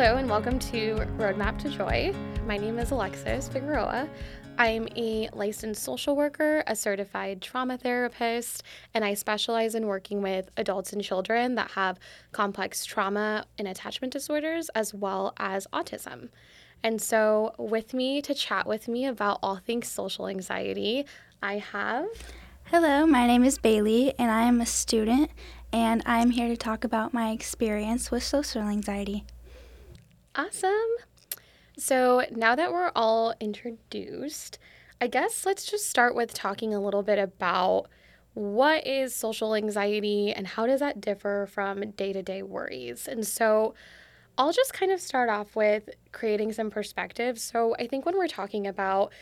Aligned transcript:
Hello, 0.00 0.16
and 0.16 0.30
welcome 0.30 0.58
to 0.58 0.94
Roadmap 1.18 1.58
to 1.58 1.68
Joy. 1.68 2.14
My 2.46 2.56
name 2.56 2.78
is 2.78 2.88
Alexzis 2.88 3.52
Figueroa. 3.52 4.08
I'm 4.56 4.88
a 4.96 5.28
licensed 5.34 5.82
social 5.82 6.16
worker, 6.16 6.64
a 6.66 6.74
certified 6.74 7.42
trauma 7.42 7.76
therapist, 7.76 8.62
and 8.94 9.04
I 9.04 9.12
specialize 9.12 9.74
in 9.74 9.86
working 9.86 10.22
with 10.22 10.48
adults 10.56 10.94
and 10.94 11.04
children 11.04 11.54
that 11.56 11.72
have 11.72 11.98
complex 12.32 12.86
trauma 12.86 13.44
and 13.58 13.68
attachment 13.68 14.14
disorders, 14.14 14.70
as 14.70 14.94
well 14.94 15.34
as 15.36 15.66
autism. 15.70 16.30
And 16.82 17.02
so, 17.02 17.54
with 17.58 17.92
me 17.92 18.22
to 18.22 18.32
chat 18.32 18.66
with 18.66 18.88
me 18.88 19.04
about 19.04 19.38
all 19.42 19.56
things 19.56 19.86
social 19.86 20.28
anxiety, 20.28 21.04
I 21.42 21.58
have. 21.58 22.06
Hello, 22.64 23.04
my 23.04 23.26
name 23.26 23.44
is 23.44 23.58
Baylee, 23.58 24.14
and 24.18 24.30
I 24.30 24.44
am 24.44 24.62
a 24.62 24.66
student, 24.66 25.30
and 25.74 26.02
I 26.06 26.22
am 26.22 26.30
here 26.30 26.48
to 26.48 26.56
talk 26.56 26.84
about 26.84 27.12
my 27.12 27.32
experience 27.32 28.10
with 28.10 28.22
social 28.22 28.62
anxiety. 28.62 29.26
Awesome. 30.34 30.70
So 31.78 32.24
now 32.30 32.54
that 32.54 32.72
we're 32.72 32.92
all 32.94 33.34
introduced, 33.40 34.58
I 35.00 35.06
guess 35.06 35.46
let's 35.46 35.64
just 35.64 35.88
start 35.88 36.14
with 36.14 36.34
talking 36.34 36.74
a 36.74 36.80
little 36.80 37.02
bit 37.02 37.18
about 37.18 37.86
what 38.34 38.86
is 38.86 39.14
social 39.14 39.54
anxiety 39.54 40.32
and 40.32 40.46
how 40.46 40.66
does 40.66 40.80
that 40.80 41.00
differ 41.00 41.48
from 41.50 41.90
day 41.92 42.12
to 42.12 42.22
day 42.22 42.42
worries. 42.42 43.08
And 43.08 43.26
so 43.26 43.74
I'll 44.38 44.52
just 44.52 44.74
kind 44.74 44.92
of 44.92 45.00
start 45.00 45.30
off 45.30 45.56
with 45.56 45.90
creating 46.12 46.52
some 46.52 46.70
perspective. 46.70 47.38
So 47.38 47.76
I 47.78 47.86
think 47.86 48.06
when 48.06 48.16
we're 48.18 48.28
talking 48.28 48.66
about 48.66 49.12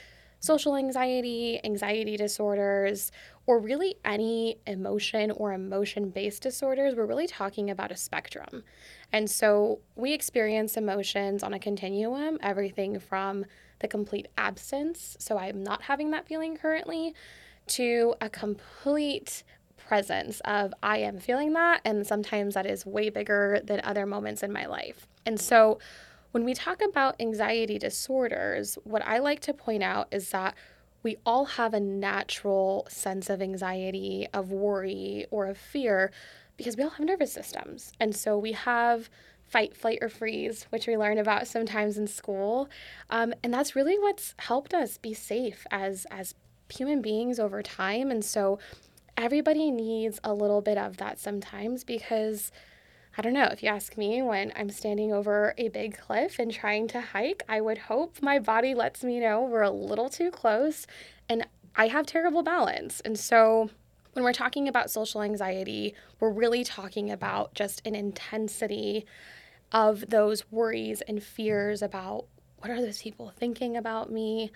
social 0.41 0.77
anxiety, 0.77 1.61
anxiety 1.65 2.17
disorders, 2.17 3.13
or 3.49 3.59
really 3.59 3.97
any 4.05 4.59
emotion 4.67 5.31
or 5.31 5.55
emotion 5.55 6.11
based 6.11 6.43
disorders, 6.43 6.95
we're 6.95 7.07
really 7.07 7.27
talking 7.27 7.71
about 7.71 7.91
a 7.91 7.97
spectrum. 7.97 8.63
And 9.11 9.29
so 9.31 9.81
we 9.97 10.13
experience 10.13 10.77
emotions 10.77 11.43
on 11.43 11.55
a 11.55 11.59
continuum, 11.59 12.37
everything 12.43 13.01
from 13.01 13.47
the 13.79 13.89
complete 13.89 14.29
absence, 14.37 15.17
so 15.19 15.39
I'm 15.39 15.65
not 15.65 15.81
having 15.81 16.11
that 16.11 16.27
feeling 16.27 16.59
currently, 16.59 17.15
to 17.69 18.15
a 18.21 18.29
complete 18.29 19.45
presence 19.79 20.41
of 20.45 20.75
I 20.83 20.99
am 20.99 21.19
feeling 21.19 21.55
that, 21.55 21.81
and 21.87 22.07
sometimes 22.07 22.53
that 22.53 22.67
is 22.67 22.85
way 22.85 23.09
bigger 23.09 23.63
than 23.65 23.81
other 23.83 24.05
moments 24.05 24.43
in 24.43 24.53
my 24.53 24.67
life. 24.67 25.09
And 25.25 25.41
so 25.41 25.79
when 26.33 26.45
we 26.45 26.53
talk 26.53 26.83
about 26.83 27.17
anxiety 27.19 27.79
disorders, 27.79 28.77
what 28.85 29.03
I 29.07 29.21
like 29.21 29.41
to 29.41 29.55
point 29.55 29.83
out 29.83 30.09
is 30.11 30.29
that 30.33 30.55
we 31.03 31.17
all 31.25 31.45
have 31.45 31.75
a 31.75 31.81
natural 31.81 32.87
sense 32.91 33.31
of 33.31 33.41
anxiety, 33.41 34.27
of 34.33 34.51
worry, 34.51 35.27
or 35.31 35.47
of 35.47 35.59
fear 35.59 36.11
because 36.57 36.77
we 36.77 36.83
all 36.83 36.91
have 36.91 37.07
nervous 37.07 37.33
systems. 37.33 37.93
And 38.01 38.15
so 38.15 38.37
we 38.37 38.53
have 38.53 39.09
fight, 39.47 39.77
flight, 39.77 39.99
or 40.03 40.09
freeze, 40.09 40.67
which 40.71 40.87
we 40.87 40.97
learn 40.97 41.19
about 41.19 41.47
sometimes 41.47 41.97
in 41.97 42.07
school. 42.07 42.69
Um, 43.09 43.33
and 43.43 43.55
that's 43.55 43.75
really 43.75 43.99
what's 43.99 44.35
helped 44.39 44.75
us 44.75 44.99
be 44.99 45.15
safe 45.15 45.67
as, 45.71 46.07
as 46.11 46.35
human 46.69 47.01
beings 47.01 47.39
over 47.39 47.63
time. 47.63 48.11
And 48.11 48.25
so 48.25 48.59
everybody 49.17 49.71
needs 49.71 50.21
a 50.23 50.35
little 50.35 50.61
bit 50.61 50.77
of 50.77 50.99
that 50.99 51.19
sometimes 51.19 51.85
because 51.85 52.53
I 53.19 53.21
don't 53.21 53.33
know, 53.33 53.49
if 53.51 53.65
you 53.65 53.69
ask 53.69 53.97
me, 53.97 54.23
when 54.23 54.53
I'm 54.55 54.71
standing 54.71 55.13
over 55.13 55.53
a 55.59 55.71
big 55.71 55.99
cliff 55.99 56.39
and 56.39 56.53
trying 56.53 56.87
to 56.89 57.01
hike, 57.01 57.43
I 57.49 57.61
would 57.61 57.79
hope 57.79 58.23
my 58.23 58.39
body 58.39 58.77
lets 58.77 59.03
me 59.03 59.19
know 59.19 59.43
we're 59.43 59.63
a 59.63 59.73
little 59.73 60.09
too 60.09 60.31
close 60.31 60.87
and 61.29 61.45
I 61.75 61.89
have 61.89 62.07
terrible 62.07 62.45
balance. 62.45 63.01
And 63.01 63.19
so 63.19 63.71
when 64.13 64.25
we're 64.25 64.33
talking 64.33 64.69
about 64.69 64.93
social 64.93 65.21
anxiety, 65.21 65.97
we're 66.21 66.31
really 66.31 66.63
talking 66.63 67.11
about 67.11 67.55
just 67.55 67.85
an 67.85 67.97
intensity 67.97 69.05
of 69.73 70.09
those 70.09 70.49
worries 70.53 71.01
and 71.01 71.21
fears 71.21 71.83
about 71.83 72.27
what 72.59 72.71
are 72.71 72.81
those 72.81 73.03
people 73.03 73.33
thinking 73.37 73.77
about 73.77 74.13
me? 74.13 74.53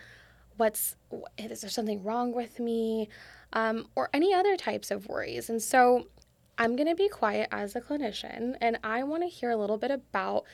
What's 0.56 0.94
is 1.36 1.62
there 1.62 1.70
something 1.70 2.04
wrong 2.04 2.32
with 2.32 2.60
me? 2.60 3.08
Um, 3.54 3.88
or 3.96 4.08
any 4.12 4.32
other 4.32 4.56
types 4.56 4.92
of 4.92 5.08
worries. 5.08 5.50
And 5.50 5.60
so 5.60 6.06
I'm 6.58 6.76
going 6.76 6.88
to 6.88 6.94
be 6.94 7.08
quiet 7.08 7.48
as 7.50 7.74
a 7.74 7.80
clinician 7.80 8.56
and 8.60 8.78
I 8.84 9.02
want 9.02 9.22
to 9.22 9.28
hear 9.28 9.50
a 9.50 9.56
little 9.56 9.78
bit 9.78 9.90
about 9.90 10.44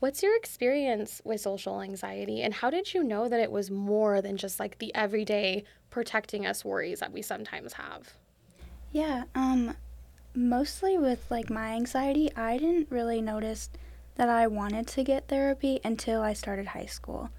what's 0.00 0.22
your 0.22 0.36
experience 0.36 1.20
with 1.24 1.40
social 1.40 1.80
anxiety 1.80 2.42
and 2.42 2.54
how 2.54 2.70
did 2.70 2.94
you 2.94 3.02
know 3.02 3.28
that 3.28 3.40
it 3.40 3.50
was 3.50 3.70
more 3.70 4.20
than 4.20 4.36
just 4.36 4.60
like 4.60 4.78
the 4.78 4.94
everyday 4.94 5.64
protecting 5.90 6.46
us 6.46 6.64
worries 6.64 7.00
that 7.00 7.12
we 7.12 7.22
sometimes 7.22 7.74
have? 7.74 8.12
Yeah, 8.92 9.24
um 9.34 9.74
mostly 10.34 10.96
with 10.98 11.30
like 11.30 11.50
my 11.50 11.72
anxiety, 11.72 12.30
I 12.36 12.58
didn't 12.58 12.90
really 12.90 13.20
notice 13.20 13.70
that 14.14 14.28
I 14.28 14.46
wanted 14.46 14.86
to 14.88 15.04
get 15.04 15.28
therapy 15.28 15.80
until 15.84 16.22
I 16.22 16.32
started 16.32 16.68
high 16.68 16.86
school. 16.86 17.30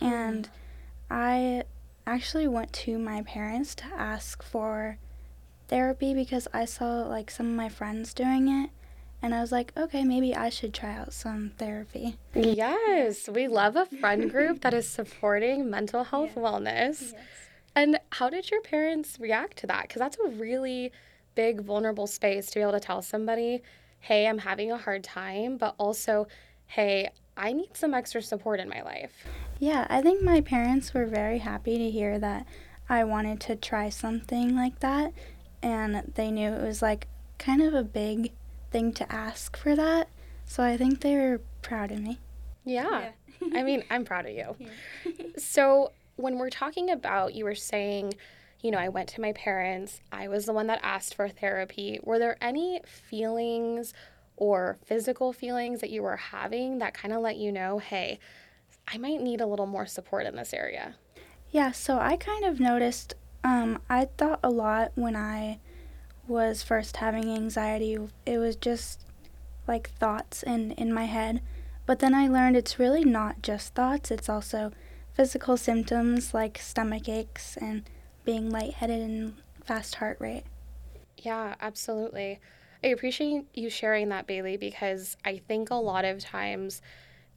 And 0.00 0.46
mm. 0.46 0.50
I 1.10 1.64
actually 2.06 2.48
went 2.48 2.72
to 2.72 2.98
my 2.98 3.22
parents 3.22 3.74
to 3.76 3.84
ask 3.96 4.42
for 4.42 4.98
therapy 5.70 6.12
because 6.12 6.46
I 6.52 6.66
saw 6.66 7.02
like 7.02 7.30
some 7.30 7.46
of 7.46 7.52
my 7.52 7.68
friends 7.68 8.12
doing 8.12 8.48
it 8.48 8.70
and 9.22 9.34
I 9.34 9.40
was 9.40 9.52
like, 9.52 9.72
okay, 9.76 10.02
maybe 10.02 10.34
I 10.34 10.48
should 10.48 10.74
try 10.74 10.94
out 10.94 11.12
some 11.12 11.52
therapy. 11.58 12.16
Yes, 12.34 13.28
we 13.32 13.48
love 13.48 13.76
a 13.76 13.86
friend 13.86 14.30
group 14.30 14.62
that 14.62 14.74
is 14.74 14.88
supporting 14.88 15.70
mental 15.70 16.04
health 16.04 16.32
yeah. 16.36 16.42
wellness. 16.42 17.12
Yes. 17.12 17.14
And 17.76 17.98
how 18.10 18.30
did 18.30 18.50
your 18.50 18.62
parents 18.62 19.18
react 19.20 19.58
to 19.58 19.66
that? 19.68 19.82
Because 19.82 20.00
that's 20.00 20.18
a 20.24 20.28
really 20.30 20.90
big, 21.34 21.60
vulnerable 21.60 22.06
space 22.06 22.46
to 22.50 22.58
be 22.58 22.62
able 22.62 22.72
to 22.72 22.80
tell 22.80 23.02
somebody, 23.02 23.62
hey, 24.00 24.26
I'm 24.26 24.38
having 24.38 24.72
a 24.72 24.78
hard 24.78 25.04
time, 25.04 25.56
but 25.56 25.74
also, 25.78 26.26
hey, 26.66 27.10
I 27.36 27.52
need 27.52 27.76
some 27.76 27.94
extra 27.94 28.22
support 28.22 28.58
in 28.58 28.68
my 28.68 28.82
life. 28.82 29.12
Yeah, 29.58 29.86
I 29.88 30.02
think 30.02 30.22
my 30.22 30.40
parents 30.40 30.92
were 30.94 31.06
very 31.06 31.38
happy 31.38 31.78
to 31.78 31.90
hear 31.90 32.18
that 32.18 32.46
I 32.88 33.04
wanted 33.04 33.40
to 33.42 33.54
try 33.54 33.88
something 33.90 34.56
like 34.56 34.80
that 34.80 35.12
and 35.62 36.12
they 36.14 36.30
knew 36.30 36.52
it 36.52 36.62
was 36.62 36.82
like 36.82 37.08
kind 37.38 37.62
of 37.62 37.74
a 37.74 37.82
big 37.82 38.32
thing 38.70 38.92
to 38.94 39.12
ask 39.12 39.56
for 39.56 39.74
that. 39.76 40.08
So 40.46 40.62
I 40.62 40.76
think 40.76 41.00
they 41.00 41.14
were 41.14 41.40
proud 41.62 41.90
of 41.90 42.00
me. 42.00 42.18
Yeah. 42.64 43.10
yeah. 43.40 43.58
I 43.58 43.62
mean, 43.62 43.84
I'm 43.90 44.04
proud 44.04 44.26
of 44.26 44.32
you. 44.32 44.56
Yeah. 45.04 45.24
so 45.38 45.92
when 46.16 46.38
we're 46.38 46.50
talking 46.50 46.90
about, 46.90 47.34
you 47.34 47.44
were 47.44 47.54
saying, 47.54 48.14
you 48.60 48.70
know, 48.70 48.78
I 48.78 48.88
went 48.88 49.08
to 49.10 49.20
my 49.20 49.32
parents, 49.32 50.00
I 50.12 50.28
was 50.28 50.46
the 50.46 50.52
one 50.52 50.66
that 50.66 50.80
asked 50.82 51.14
for 51.14 51.28
therapy. 51.28 51.98
Were 52.02 52.18
there 52.18 52.36
any 52.40 52.80
feelings 52.84 53.94
or 54.36 54.76
physical 54.84 55.32
feelings 55.32 55.80
that 55.80 55.90
you 55.90 56.02
were 56.02 56.16
having 56.16 56.78
that 56.78 56.94
kind 56.94 57.14
of 57.14 57.20
let 57.20 57.36
you 57.36 57.52
know, 57.52 57.78
hey, 57.78 58.18
I 58.86 58.98
might 58.98 59.20
need 59.20 59.40
a 59.40 59.46
little 59.46 59.66
more 59.66 59.86
support 59.86 60.26
in 60.26 60.36
this 60.36 60.52
area? 60.52 60.96
Yeah, 61.50 61.72
so 61.72 61.98
I 61.98 62.16
kind 62.16 62.44
of 62.44 62.60
noticed 62.60 63.14
um, 63.44 63.80
I 63.88 64.06
thought 64.16 64.40
a 64.42 64.50
lot 64.50 64.92
when 64.94 65.16
I 65.16 65.58
was 66.26 66.62
first 66.62 66.98
having 66.98 67.30
anxiety. 67.30 67.98
It 68.26 68.38
was 68.38 68.56
just 68.56 69.04
like 69.66 69.90
thoughts 69.90 70.42
in, 70.42 70.72
in 70.72 70.92
my 70.92 71.04
head. 71.04 71.40
But 71.86 71.98
then 71.98 72.14
I 72.14 72.28
learned 72.28 72.56
it's 72.56 72.78
really 72.78 73.04
not 73.04 73.42
just 73.42 73.74
thoughts, 73.74 74.10
it's 74.10 74.28
also 74.28 74.72
physical 75.12 75.56
symptoms 75.56 76.32
like 76.32 76.58
stomach 76.58 77.08
aches 77.08 77.56
and 77.56 77.82
being 78.24 78.50
lightheaded 78.50 79.00
and 79.00 79.34
fast 79.64 79.96
heart 79.96 80.16
rate. 80.20 80.44
Yeah, 81.16 81.54
absolutely. 81.60 82.40
I 82.82 82.88
appreciate 82.88 83.46
you 83.54 83.68
sharing 83.68 84.08
that, 84.10 84.26
Baylee, 84.26 84.58
because 84.58 85.16
I 85.24 85.38
think 85.38 85.70
a 85.70 85.74
lot 85.74 86.04
of 86.04 86.20
times, 86.20 86.80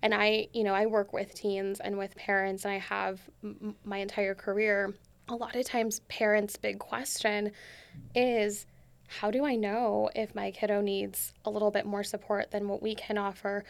and 0.02 0.14
I, 0.14 0.48
you 0.54 0.64
know, 0.64 0.74
I 0.74 0.86
work 0.86 1.12
with 1.14 1.34
teens 1.34 1.80
and 1.80 1.98
with 1.98 2.16
parents, 2.16 2.64
and 2.64 2.74
I 2.74 2.78
have 2.78 3.22
m- 3.44 3.76
my 3.84 3.98
entire 3.98 4.36
career 4.36 4.94
a 5.28 5.36
lot 5.36 5.56
of 5.56 5.66
times 5.66 6.02
parents' 6.08 6.58
big 6.58 6.80
question 6.80 7.52
is 8.16 8.66
how 9.08 9.30
do 9.30 9.46
I 9.46 9.56
know 9.56 10.10
if 10.16 10.34
my 10.34 10.52
kiddo 10.52 10.82
needs 10.82 11.34
a 11.46 11.50
little 11.50 11.72
bit 11.72 11.86
more 11.86 12.04
support 12.04 12.52
than 12.52 12.68
what 12.68 12.82
we 12.82 12.96
can 12.96 13.18
offer? 13.18 13.64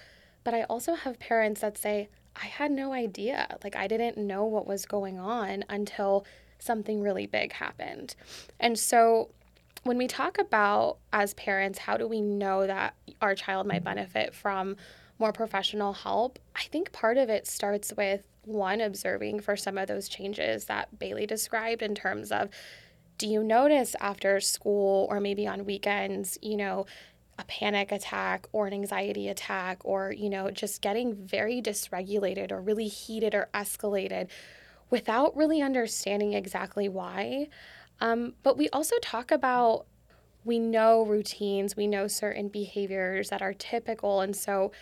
But 0.43 0.53
I 0.53 0.63
also 0.63 0.93
have 0.93 1.19
parents 1.19 1.61
that 1.61 1.77
say, 1.77 2.09
I 2.35 2.45
had 2.45 2.71
no 2.71 2.93
idea. 2.93 3.57
Like, 3.63 3.75
I 3.75 3.87
didn't 3.87 4.17
know 4.17 4.45
what 4.45 4.65
was 4.65 4.85
going 4.85 5.19
on 5.19 5.63
until 5.69 6.25
something 6.59 7.01
really 7.01 7.27
big 7.27 7.53
happened. 7.53 8.15
And 8.59 8.77
so, 8.79 9.29
when 9.83 9.97
we 9.97 10.07
talk 10.07 10.37
about 10.39 10.97
as 11.11 11.33
parents, 11.33 11.77
how 11.77 11.97
do 11.97 12.07
we 12.07 12.21
know 12.21 12.65
that 12.65 12.95
our 13.21 13.35
child 13.35 13.67
might 13.67 13.83
benefit 13.83 14.33
from 14.33 14.77
more 15.23 15.31
professional 15.31 15.93
help? 15.93 16.37
I 16.53 16.63
think 16.63 16.91
part 16.91 17.17
of 17.17 17.29
it 17.29 17.47
starts 17.47 17.93
with 17.95 18.27
one, 18.43 18.81
observing 18.81 19.39
for 19.39 19.55
some 19.55 19.77
of 19.77 19.87
those 19.87 20.09
changes 20.09 20.65
that 20.65 20.99
Baylee 20.99 21.25
described 21.25 21.81
in 21.81 21.95
terms 21.95 22.29
of 22.29 22.49
do 23.17 23.25
you 23.25 23.41
notice 23.41 23.95
after 24.01 24.41
school 24.41 25.07
or 25.09 25.21
maybe 25.21 25.47
on 25.47 25.63
weekends, 25.63 26.37
you 26.41 26.57
know, 26.57 26.85
a 27.39 27.45
panic 27.45 27.93
attack 27.93 28.47
or 28.51 28.67
an 28.67 28.73
anxiety 28.73 29.29
attack 29.29 29.79
or, 29.85 30.11
you 30.11 30.29
know, 30.29 30.51
just 30.51 30.81
getting 30.81 31.15
very 31.15 31.61
dysregulated 31.61 32.51
or 32.51 32.59
really 32.59 32.89
heated 32.89 33.33
or 33.33 33.47
escalated 33.53 34.27
without 34.89 35.33
really 35.37 35.61
understanding 35.61 36.33
exactly 36.33 36.89
why. 36.89 37.47
Um, 38.01 38.33
but 38.43 38.57
we 38.57 38.67
also 38.71 38.97
talk 39.01 39.31
about 39.31 39.85
we 40.43 40.59
know 40.59 41.05
routines, 41.05 41.77
we 41.77 41.87
know 41.87 42.07
certain 42.09 42.49
behaviors 42.49 43.29
that 43.29 43.41
are 43.41 43.53
typical. 43.53 44.19
And 44.19 44.35
so 44.35 44.73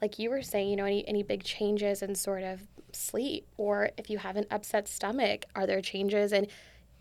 like 0.00 0.18
you 0.18 0.30
were 0.30 0.42
saying, 0.42 0.68
you 0.68 0.76
know, 0.76 0.84
any, 0.84 1.06
any 1.06 1.22
big 1.22 1.44
changes 1.44 2.02
in 2.02 2.14
sort 2.14 2.42
of 2.42 2.62
sleep, 2.92 3.46
or 3.56 3.90
if 3.96 4.10
you 4.10 4.18
have 4.18 4.36
an 4.36 4.46
upset 4.50 4.88
stomach, 4.88 5.44
are 5.54 5.66
there 5.66 5.80
changes 5.80 6.32
in 6.32 6.46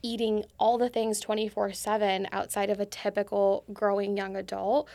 eating 0.01 0.45
all 0.59 0.77
the 0.77 0.89
things 0.89 1.19
24 1.19 1.73
7 1.73 2.27
outside 2.31 2.69
of 2.69 2.79
a 2.79 2.85
typical 2.85 3.63
growing 3.73 4.17
young 4.17 4.35
adult? 4.35 4.87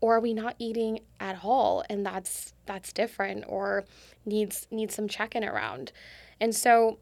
Or 0.00 0.16
are 0.16 0.20
we 0.20 0.34
not 0.34 0.56
eating 0.58 1.00
at 1.20 1.44
all 1.44 1.84
and 1.88 2.04
that's 2.04 2.54
that's 2.66 2.92
different 2.92 3.44
or 3.46 3.84
needs 4.26 4.66
needs 4.70 4.94
some 4.94 5.08
checking 5.08 5.44
around? 5.44 5.92
And 6.40 6.54
so 6.54 6.98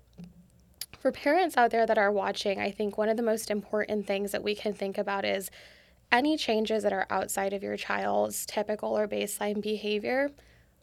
for 0.98 1.10
parents 1.10 1.56
out 1.56 1.70
there 1.70 1.86
that 1.86 1.96
are 1.96 2.12
watching, 2.12 2.60
I 2.60 2.70
think 2.70 2.98
one 2.98 3.08
of 3.08 3.16
the 3.16 3.22
most 3.22 3.50
important 3.50 4.06
things 4.06 4.32
that 4.32 4.42
we 4.42 4.54
can 4.54 4.74
think 4.74 4.98
about 4.98 5.24
is 5.24 5.50
any 6.12 6.36
changes 6.36 6.82
that 6.82 6.92
are 6.92 7.06
outside 7.10 7.52
of 7.52 7.62
your 7.62 7.76
child's 7.76 8.44
typical 8.46 8.96
or 8.96 9.06
baseline 9.06 9.60
behavior 9.60 10.30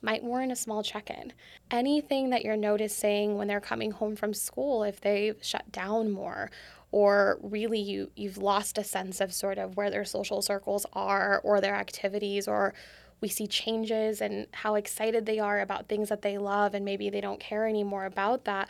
might 0.01 0.23
warrant 0.23 0.51
a 0.51 0.55
small 0.55 0.83
check 0.83 1.09
in. 1.09 1.33
Anything 1.71 2.29
that 2.29 2.43
you're 2.43 2.55
noticing 2.55 3.35
when 3.35 3.47
they're 3.47 3.59
coming 3.59 3.91
home 3.91 4.15
from 4.15 4.33
school, 4.33 4.83
if 4.83 5.01
they've 5.01 5.37
shut 5.41 5.71
down 5.71 6.11
more, 6.11 6.51
or 6.91 7.39
really 7.41 7.79
you, 7.79 8.11
you've 8.15 8.37
lost 8.37 8.77
a 8.77 8.83
sense 8.83 9.19
of 9.19 9.33
sort 9.33 9.57
of 9.57 9.75
where 9.75 9.89
their 9.89 10.05
social 10.05 10.41
circles 10.41 10.85
are 10.93 11.41
or 11.43 11.59
their 11.59 11.75
activities, 11.75 12.47
or 12.47 12.73
we 13.19 13.27
see 13.27 13.47
changes 13.47 14.21
and 14.21 14.47
how 14.53 14.75
excited 14.75 15.25
they 15.25 15.39
are 15.39 15.59
about 15.59 15.89
things 15.89 16.09
that 16.09 16.21
they 16.21 16.37
love, 16.37 16.73
and 16.73 16.85
maybe 16.85 17.09
they 17.09 17.21
don't 17.21 17.39
care 17.39 17.67
anymore 17.67 18.05
about 18.05 18.45
that. 18.45 18.69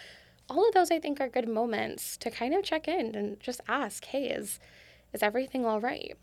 All 0.49 0.65
of 0.65 0.73
those, 0.73 0.89
I 0.89 0.99
think, 0.99 1.19
are 1.19 1.27
good 1.27 1.49
moments 1.49 2.15
to 2.17 2.31
kind 2.31 2.53
of 2.53 2.63
check 2.63 2.87
in 2.87 3.13
and 3.15 3.39
just 3.41 3.59
ask, 3.67 4.05
hey, 4.05 4.29
is, 4.29 4.59
is 5.13 5.21
everything 5.21 5.65
all 5.65 5.81
right? 5.81 6.17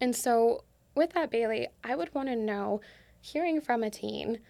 And 0.00 0.14
so, 0.14 0.64
with 0.94 1.12
that, 1.14 1.30
Baylee, 1.30 1.68
I 1.82 1.96
would 1.96 2.14
want 2.14 2.28
to 2.28 2.36
know 2.36 2.80
hearing 3.20 3.60
from 3.60 3.82
a 3.82 3.90
teen, 3.90 4.40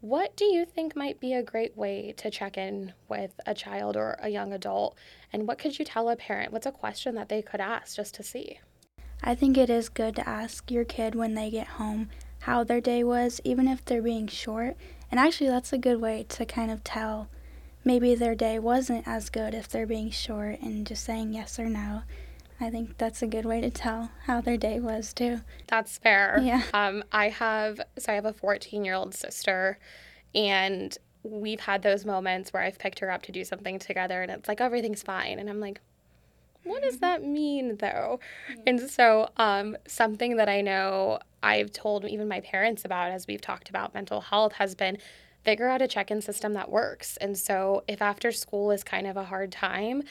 what 0.00 0.36
do 0.36 0.44
you 0.44 0.64
think 0.64 0.94
might 0.94 1.18
be 1.18 1.34
a 1.34 1.42
great 1.42 1.76
way 1.76 2.14
to 2.18 2.30
check 2.30 2.56
in 2.56 2.92
with 3.08 3.40
a 3.46 3.54
child 3.54 3.96
or 3.96 4.16
a 4.20 4.28
young 4.28 4.52
adult? 4.52 4.96
And 5.32 5.48
what 5.48 5.58
could 5.58 5.78
you 5.78 5.84
tell 5.84 6.08
a 6.08 6.16
parent? 6.16 6.52
What's 6.52 6.66
a 6.66 6.72
question 6.72 7.16
that 7.16 7.28
they 7.28 7.42
could 7.42 7.60
ask 7.60 7.96
just 7.96 8.14
to 8.14 8.22
see? 8.22 8.60
I 9.22 9.34
think 9.34 9.56
it 9.56 9.68
is 9.68 9.88
good 9.88 10.14
to 10.16 10.28
ask 10.28 10.70
your 10.70 10.84
kid 10.84 11.16
when 11.16 11.34
they 11.34 11.50
get 11.50 11.66
home 11.66 12.08
how 12.40 12.62
their 12.62 12.80
day 12.80 13.02
was, 13.02 13.40
even 13.42 13.66
if 13.66 13.84
they're 13.84 14.00
being 14.00 14.28
short. 14.28 14.76
And 15.10 15.18
actually, 15.18 15.50
that's 15.50 15.72
a 15.72 15.78
good 15.78 16.00
way 16.00 16.24
to 16.28 16.46
kind 16.46 16.70
of 16.70 16.84
tell 16.84 17.28
maybe 17.84 18.14
their 18.14 18.36
day 18.36 18.58
wasn't 18.58 19.06
as 19.08 19.30
good 19.30 19.54
if 19.54 19.68
they're 19.68 19.86
being 19.86 20.10
short 20.10 20.60
and 20.60 20.86
just 20.86 21.04
saying 21.04 21.32
yes 21.32 21.58
or 21.58 21.68
no. 21.68 22.02
I 22.60 22.70
think 22.70 22.98
that's 22.98 23.22
a 23.22 23.26
good 23.26 23.44
way 23.44 23.60
to 23.60 23.70
tell 23.70 24.10
how 24.24 24.40
their 24.40 24.56
day 24.56 24.80
was 24.80 25.12
too. 25.12 25.40
That's 25.68 25.98
fair. 25.98 26.40
Yeah. 26.42 26.62
Um, 26.74 27.04
I 27.12 27.28
have 27.28 27.80
so 27.98 28.12
I 28.12 28.16
have 28.16 28.24
a 28.24 28.32
14 28.32 28.84
year 28.84 28.94
old 28.94 29.14
sister, 29.14 29.78
and 30.34 30.96
we've 31.22 31.60
had 31.60 31.82
those 31.82 32.04
moments 32.04 32.52
where 32.52 32.62
I've 32.62 32.78
picked 32.78 32.98
her 33.00 33.10
up 33.10 33.22
to 33.22 33.32
do 33.32 33.44
something 33.44 33.78
together, 33.78 34.22
and 34.22 34.30
it's 34.30 34.48
like 34.48 34.60
everything's 34.60 35.02
fine, 35.02 35.38
and 35.38 35.48
I'm 35.48 35.60
like, 35.60 35.80
what 36.64 36.82
does 36.82 36.98
that 36.98 37.24
mean 37.24 37.76
though? 37.76 38.20
And 38.66 38.80
so, 38.90 39.28
um, 39.36 39.76
something 39.86 40.36
that 40.36 40.48
I 40.48 40.60
know 40.60 41.20
I've 41.42 41.72
told 41.72 42.04
even 42.04 42.28
my 42.28 42.40
parents 42.40 42.84
about 42.84 43.12
as 43.12 43.26
we've 43.26 43.40
talked 43.40 43.68
about 43.68 43.94
mental 43.94 44.20
health 44.20 44.54
has 44.54 44.74
been 44.74 44.98
figure 45.44 45.68
out 45.68 45.80
a 45.80 45.88
check 45.88 46.10
in 46.10 46.20
system 46.20 46.54
that 46.54 46.70
works. 46.70 47.16
And 47.18 47.38
so, 47.38 47.84
if 47.86 48.02
after 48.02 48.32
school 48.32 48.70
is 48.70 48.84
kind 48.84 49.06
of 49.06 49.16
a 49.16 49.24
hard 49.24 49.52
time, 49.52 50.02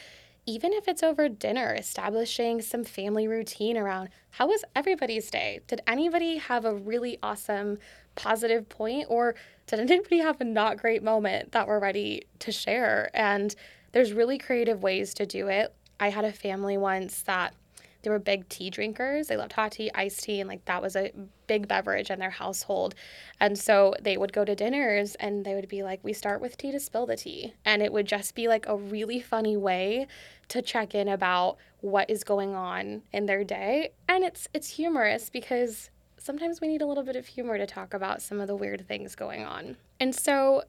even 0.48 0.72
if 0.72 0.88
it's 0.88 1.04
over 1.04 1.28
dinner, 1.28 1.76
establishing 1.76 2.62
some 2.62 2.86
family 2.86 3.28
routine 3.28 3.78
around 3.78 4.10
how 4.32 4.48
was 4.48 4.64
everybody's 4.76 5.30
day? 5.30 5.60
Did 5.68 5.82
anybody 5.86 6.38
have 6.38 6.64
a 6.64 6.74
really 6.74 7.20
awesome 7.22 7.78
positive 8.16 8.68
point 8.70 9.08
or 9.10 9.36
did 9.68 9.80
anybody 9.92 10.20
have 10.20 10.40
a 10.40 10.46
not 10.46 10.78
great 10.78 11.04
moment 11.04 11.52
that 11.52 11.68
we're 11.68 11.80
ready 11.80 12.24
to 12.40 12.52
share? 12.54 13.12
And 13.14 13.54
there's 13.92 14.14
really 14.14 14.38
creative 14.38 14.82
ways 14.82 15.14
to 15.16 15.26
do 15.26 15.50
it. 15.50 15.76
I 16.00 16.10
had 16.10 16.24
a 16.24 16.32
family 16.32 16.78
once 16.78 17.24
that 17.24 17.54
they 18.02 18.10
were 18.10 18.20
big 18.20 18.48
tea 18.50 18.70
drinkers. 18.70 19.28
They 19.28 19.38
loved 19.38 19.54
hot 19.54 19.74
tea, 19.74 19.92
iced 19.94 20.24
tea, 20.24 20.40
and 20.40 20.48
like 20.48 20.66
that 20.66 20.82
was 20.82 20.96
a 20.96 21.12
big 21.48 21.68
beverage 21.68 22.12
in 22.12 22.20
their 22.20 22.30
household. 22.30 22.96
And 23.40 23.58
so 23.58 23.96
they 24.02 24.18
would 24.18 24.34
go 24.34 24.46
to 24.46 24.56
dinners 24.56 25.16
and 25.16 25.46
they 25.46 25.56
would 25.56 25.68
be 25.68 25.84
like, 25.84 26.00
We 26.04 26.14
start 26.14 26.42
with 26.42 26.58
tea 26.58 26.72
to 26.72 26.80
spill 26.80 27.06
the 27.06 27.18
tea. 27.18 27.54
And 27.66 27.82
it 27.82 27.92
would 27.92 28.08
just 28.08 28.36
be 28.36 28.48
like 28.48 28.68
a 28.68 28.76
really 28.76 29.20
funny 29.20 29.58
way 29.58 30.08
to 30.50 30.62
check 30.62 30.96
in 30.96 31.08
about 31.08 31.58
what 31.82 32.10
is 32.10 32.24
going 32.24 32.56
on 32.56 33.04
in 33.12 33.26
their 33.26 33.44
day. 33.44 33.92
And 34.08 34.24
it's 34.24 34.48
it's 34.54 34.70
humorous 34.70 35.30
because 35.30 35.90
sometimes 36.18 36.62
we 36.62 36.68
need 36.68 36.82
a 36.82 36.86
little 36.86 37.04
bit 37.04 37.16
of 37.16 37.26
humor 37.26 37.58
to 37.58 37.66
talk 37.66 37.94
about 37.94 38.22
some 38.22 38.40
of 38.40 38.48
the 38.48 38.56
weird 38.56 38.88
things 38.88 39.16
going 39.16 39.44
on. 39.44 39.78
And 40.00 40.14
so 40.14 40.64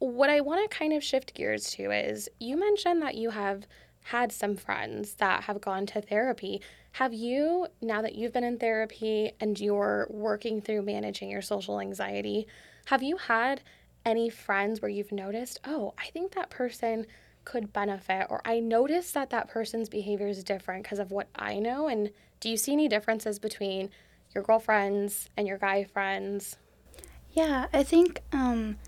what 0.00 0.30
I 0.30 0.40
want 0.40 0.68
to 0.68 0.76
kind 0.76 0.92
of 0.92 1.04
shift 1.04 1.34
gears 1.34 1.70
to 1.72 1.90
is 1.90 2.28
you 2.38 2.56
mentioned 2.58 3.02
that 3.02 3.14
you 3.14 3.30
have 3.30 3.66
had 4.04 4.32
some 4.32 4.56
friends 4.56 5.14
that 5.14 5.44
have 5.44 5.60
gone 5.60 5.86
to 5.86 6.00
therapy. 6.00 6.60
Have 6.92 7.12
you, 7.14 7.68
now 7.80 8.02
that 8.02 8.14
you've 8.14 8.32
been 8.32 8.44
in 8.44 8.58
therapy 8.58 9.32
and 9.40 9.58
you're 9.60 10.06
working 10.10 10.60
through 10.60 10.82
managing 10.82 11.30
your 11.30 11.42
social 11.42 11.80
anxiety, 11.80 12.46
have 12.86 13.02
you 13.02 13.16
had 13.16 13.60
any 14.04 14.30
friends 14.30 14.80
where 14.80 14.90
you've 14.90 15.12
noticed, 15.12 15.60
oh, 15.64 15.94
I 15.98 16.06
think 16.06 16.32
that 16.32 16.50
person 16.50 17.06
could 17.44 17.72
benefit, 17.72 18.26
or 18.28 18.40
I 18.44 18.60
noticed 18.60 19.14
that 19.14 19.30
that 19.30 19.48
person's 19.48 19.88
behavior 19.88 20.28
is 20.28 20.42
different 20.44 20.82
because 20.82 20.98
of 20.98 21.10
what 21.10 21.28
I 21.36 21.58
know? 21.58 21.88
And 21.88 22.10
do 22.40 22.48
you 22.48 22.56
see 22.56 22.72
any 22.72 22.88
differences 22.88 23.38
between 23.38 23.90
your 24.34 24.42
girlfriends 24.44 25.28
and 25.36 25.46
your 25.46 25.58
guy 25.58 25.84
friends? 25.84 26.56
Yeah, 27.32 27.66
I 27.72 27.82
think 27.82 28.22
um, 28.32 28.78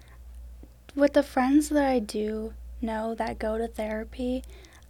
with 0.94 1.12
the 1.12 1.22
friends 1.22 1.68
that 1.68 1.84
I 1.84 1.98
do 1.98 2.54
know 2.80 3.14
that 3.14 3.38
go 3.38 3.58
to 3.58 3.68
therapy, 3.68 4.42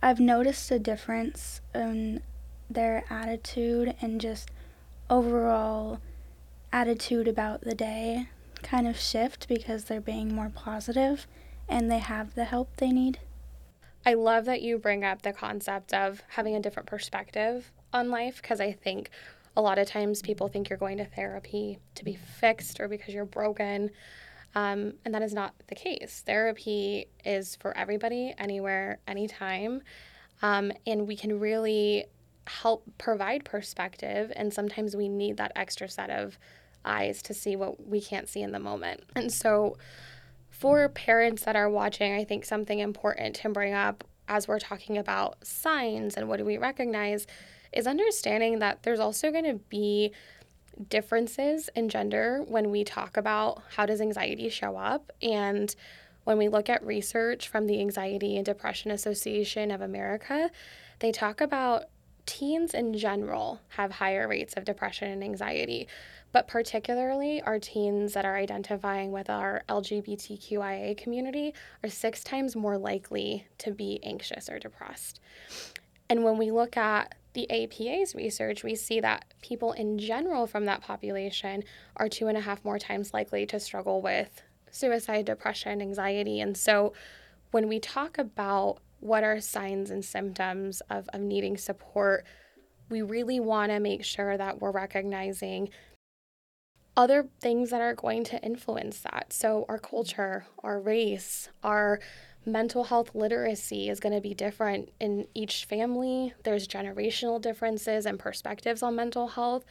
I've 0.02 0.19
noticed 0.19 0.70
a 0.72 0.81
difference 0.81 1.60
in 1.72 2.22
their 2.69 3.04
attitude 3.08 3.94
and 4.00 4.20
just 4.20 4.50
overall 5.08 6.00
attitude 6.72 7.28
about 7.28 7.60
the 7.60 7.75
day 7.75 8.28
kind 8.62 8.88
of 8.88 8.99
shift 8.99 9.46
because 9.46 9.84
they're 9.84 10.00
being 10.00 10.34
more 10.34 10.50
positive 10.52 11.26
and 11.69 11.88
they 11.88 11.99
have 11.99 12.34
the 12.34 12.44
help 12.44 12.76
they 12.76 12.90
need. 12.90 13.20
I 14.04 14.14
love 14.14 14.46
that 14.46 14.62
you 14.62 14.78
bring 14.78 15.04
up 15.04 15.22
the 15.22 15.32
concept 15.32 15.94
of 15.94 16.22
having 16.31 16.56
a 16.56 16.60
different 16.60 16.88
perspective 16.88 17.70
on 17.93 18.10
life 18.10 18.43
because 18.43 18.60
I 18.60 18.72
think 18.72 19.10
a 19.56 19.62
lot 19.62 19.79
of 19.79 19.86
times 19.86 20.22
people 20.22 20.48
think 20.48 20.69
you're 20.69 20.79
going 20.79 20.98
to 20.98 21.05
therapy 21.05 21.79
to 21.94 22.05
be 22.05 22.17
fixed 22.17 22.81
or 22.81 22.88
because 22.88 23.15
you're 23.15 23.24
broken. 23.24 23.91
Um, 24.55 24.94
and 25.05 25.15
that 25.15 25.23
is 25.23 25.32
not 25.32 25.55
the 25.69 25.75
case. 25.75 26.23
Therapy 26.25 27.06
is 27.25 27.56
for 27.56 27.77
everybody, 27.77 28.35
anywhere, 28.39 28.99
anytime. 29.06 29.82
Um, 30.43 30.73
and 30.87 31.06
we 31.06 31.17
can 31.17 31.41
really 31.41 32.06
help 32.47 32.85
provide 32.99 33.44
perspective. 33.44 34.32
And 34.35 34.53
sometimes 34.53 34.97
we 34.97 35.09
need 35.09 35.37
that 35.39 35.53
extra 35.56 35.89
set 35.89 36.11
of 36.11 36.39
eyes 36.85 37.23
to 37.23 37.35
see 37.35 37.56
what 37.56 37.87
we 37.87 38.01
can't 38.01 38.29
see 38.29 38.43
in 38.43 38.53
the 38.53 38.59
moment. 38.59 39.05
And 39.15 39.32
so, 39.32 39.77
for 40.51 40.89
parents 40.89 41.44
that 41.44 41.56
are 41.56 41.71
watching, 41.71 42.13
I 42.15 42.25
think 42.25 42.44
something 42.44 42.79
important 42.79 43.37
to 43.37 43.49
bring 43.49 43.73
up 43.75 44.05
as 44.29 44.47
we're 44.47 44.61
talking 44.61 44.97
about 44.97 45.44
signs 45.44 46.17
and 46.17 46.29
what 46.29 46.39
do 46.39 46.44
we 46.44 46.56
recognize 46.56 47.27
is 47.73 47.87
understanding 47.87 48.59
that 48.61 48.82
there's 48.82 49.01
also 49.01 49.31
going 49.31 49.44
to 49.44 49.61
be 49.69 50.13
differences 50.89 51.69
in 51.74 51.89
gender 51.89 52.43
when 52.46 52.70
we 52.70 52.84
talk 52.84 53.17
about 53.17 53.62
how 53.77 53.86
does 53.86 54.01
anxiety 54.01 54.48
show 54.48 54.77
up 54.77 55.10
and 55.22 55.74
when 56.24 56.39
we 56.39 56.48
look 56.48 56.69
at 56.69 56.84
research 56.86 57.48
from 57.48 57.67
the 57.67 57.81
Anxiety 57.81 58.36
and 58.36 58.46
Depression 58.46 58.91
Association 58.91 59.70
of 59.70 59.81
America 59.81 60.51
they 61.01 61.12
talk 61.12 61.41
about 61.41 61.84
teens 62.27 62.74
in 62.74 62.96
general 62.96 63.60
have 63.69 63.91
higher 63.91 64.29
rates 64.29 64.55
of 64.55 64.65
depression 64.65 65.10
and 65.10 65.24
anxiety 65.24 65.89
but 66.32 66.48
particularly 66.48 67.43
our 67.43 67.58
teens 67.58 68.15
that 68.15 68.24
are 68.24 68.36
identifying 68.36 69.12
with 69.12 69.29
our 69.29 69.62
LGBTQIA 69.69 70.96
community 70.96 71.55
are 71.84 71.91
six 71.91 72.24
times 72.24 72.56
more 72.56 72.79
likely 72.79 73.46
to 73.58 73.70
be 73.70 74.01
anxious 74.03 74.48
or 74.48 74.58
depressed. 74.58 75.20
And 76.08 76.24
when 76.24 76.39
we 76.39 76.51
look 76.51 76.77
at 76.77 77.15
the 77.34 77.51
APA's 77.51 78.15
research, 78.15 78.62
we 78.62 78.74
see 78.74 79.01
that 79.01 79.24
people 79.41 79.72
in 79.72 79.98
general 79.98 80.46
from 80.46 80.67
that 80.67 80.82
population 80.82 81.65
are 81.96 82.08
two 82.08 82.29
and 82.29 82.36
a 82.36 82.43
half 82.43 82.65
more 82.65 82.79
times 82.79 83.15
likely 83.15 83.46
to 83.46 83.58
struggle 83.58 84.03
with 84.03 84.43
suicide, 84.70 85.24
depression, 85.24 85.81
anxiety. 85.81 86.41
And 86.41 86.56
so 86.56 86.93
when 87.51 87.69
we 87.69 87.79
talk 87.79 88.19
about 88.19 88.79
what 89.01 89.24
are 89.24 89.41
signs 89.41 89.91
and 89.91 90.05
symptoms 90.05 90.81
of, 90.91 91.08
of 91.12 91.20
needing 91.20 91.56
support, 91.56 92.24
we 92.89 93.03
really 93.03 93.41
want 93.41 93.70
to 93.72 93.81
make 93.81 94.05
sure 94.05 94.36
that 94.36 94.60
we're 94.60 94.70
recognizing 94.70 95.70
other 96.96 97.29
things 97.41 97.70
that 97.70 97.81
are 97.81 97.94
going 97.94 98.22
to 98.24 98.43
influence 98.43 99.01
that. 99.01 99.32
So, 99.32 99.65
our 99.69 99.79
culture, 99.79 100.46
our 100.62 100.79
race, 100.79 101.48
our 101.62 102.01
mental 102.44 102.84
health 102.84 103.15
literacy 103.15 103.89
is 103.89 104.01
going 104.01 104.15
to 104.15 104.20
be 104.20 104.34
different 104.34 104.91
in 105.01 105.27
each 105.34 105.65
family. 105.65 106.34
There's 106.43 106.67
generational 106.67 107.41
differences 107.41 108.06
and 108.06 108.19
perspectives 108.19 108.82
on 108.82 108.96
mental 108.96 109.29
health. 109.29 109.65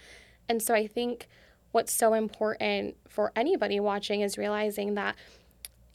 And 0.48 0.62
so 0.62 0.74
I 0.74 0.88
think 0.88 1.28
what's 1.72 1.92
so 1.92 2.14
important 2.14 2.96
for 3.08 3.32
anybody 3.36 3.80
watching 3.80 4.22
is 4.22 4.38
realizing 4.38 4.96
that 4.96 5.16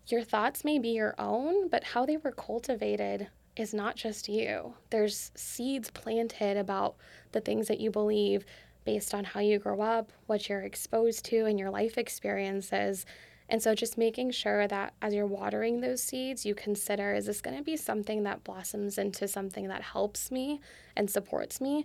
your 0.09 0.23
thoughts 0.23 0.65
may 0.65 0.79
be 0.79 0.91
your 0.91 1.15
own, 1.19 1.69
but 1.69 1.83
how 1.83 2.07
they 2.07 2.17
were 2.17 2.33
cultivated 2.33 3.29
is 3.57 3.75
not 3.75 3.97
just 3.97 4.29
you. 4.29 4.75
There's 4.91 5.33
seeds 5.35 5.91
planted 5.91 6.57
about 6.57 6.97
the 7.33 7.41
things 7.41 7.69
that 7.69 7.81
you 7.81 7.91
believe 7.91 8.45
based 8.85 9.15
on 9.15 9.25
how 9.25 9.41
you 9.41 9.59
grow 9.59 9.81
up, 9.81 10.13
what 10.27 10.49
you're 10.49 10.63
exposed 10.63 11.25
to, 11.27 11.47
and 11.47 11.59
your 11.59 11.71
life 11.71 11.99
experiences. 11.99 13.05
And 13.49 13.63
so, 13.63 13.75
just 13.75 13.97
making 13.97 14.33
sure 14.33 14.67
that 14.67 14.95
as 15.01 15.15
you're 15.15 15.27
watering 15.27 15.81
those 15.81 16.03
seeds, 16.03 16.45
you 16.45 16.55
consider 16.55 17.15
is 17.15 17.27
this 17.27 17.41
going 17.41 17.57
to 17.57 17.63
be 17.63 17.77
something 17.77 18.25
that 18.25 18.43
blossoms 18.43 18.99
into 18.99 19.29
something 19.29 19.69
that 19.69 19.83
helps 19.83 20.31
me 20.31 20.61
and 20.97 21.09
supports 21.09 21.61
me? 21.61 21.85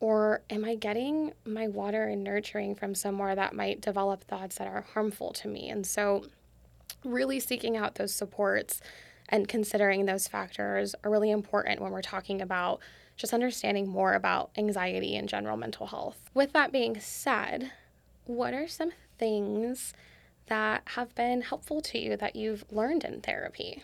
Or 0.00 0.42
am 0.50 0.64
I 0.64 0.74
getting 0.74 1.32
my 1.44 1.66
water 1.66 2.04
and 2.04 2.22
nurturing 2.22 2.74
from 2.74 2.94
somewhere 2.94 3.34
that 3.34 3.54
might 3.54 3.80
develop 3.80 4.24
thoughts 4.24 4.56
that 4.56 4.68
are 4.68 4.86
harmful 4.94 5.32
to 5.32 5.48
me? 5.48 5.68
And 5.68 5.84
so, 5.86 6.26
really 7.04 7.40
seeking 7.40 7.76
out 7.76 7.96
those 7.96 8.14
supports 8.14 8.80
and 9.28 9.48
considering 9.48 10.06
those 10.06 10.28
factors 10.28 10.94
are 11.02 11.10
really 11.10 11.30
important 11.30 11.80
when 11.80 11.92
we're 11.92 12.02
talking 12.02 12.40
about 12.40 12.80
just 13.16 13.32
understanding 13.32 13.88
more 13.88 14.14
about 14.14 14.50
anxiety 14.56 15.16
and 15.16 15.28
general 15.28 15.56
mental 15.56 15.86
health. 15.86 16.18
With 16.34 16.52
that 16.52 16.72
being 16.72 17.00
said, 17.00 17.70
what 18.26 18.54
are 18.54 18.68
some 18.68 18.92
things 19.18 19.94
that 20.46 20.82
have 20.86 21.14
been 21.14 21.42
helpful 21.42 21.80
to 21.80 21.98
you 21.98 22.16
that 22.16 22.36
you've 22.36 22.64
learned 22.70 23.04
in 23.04 23.20
therapy? 23.20 23.82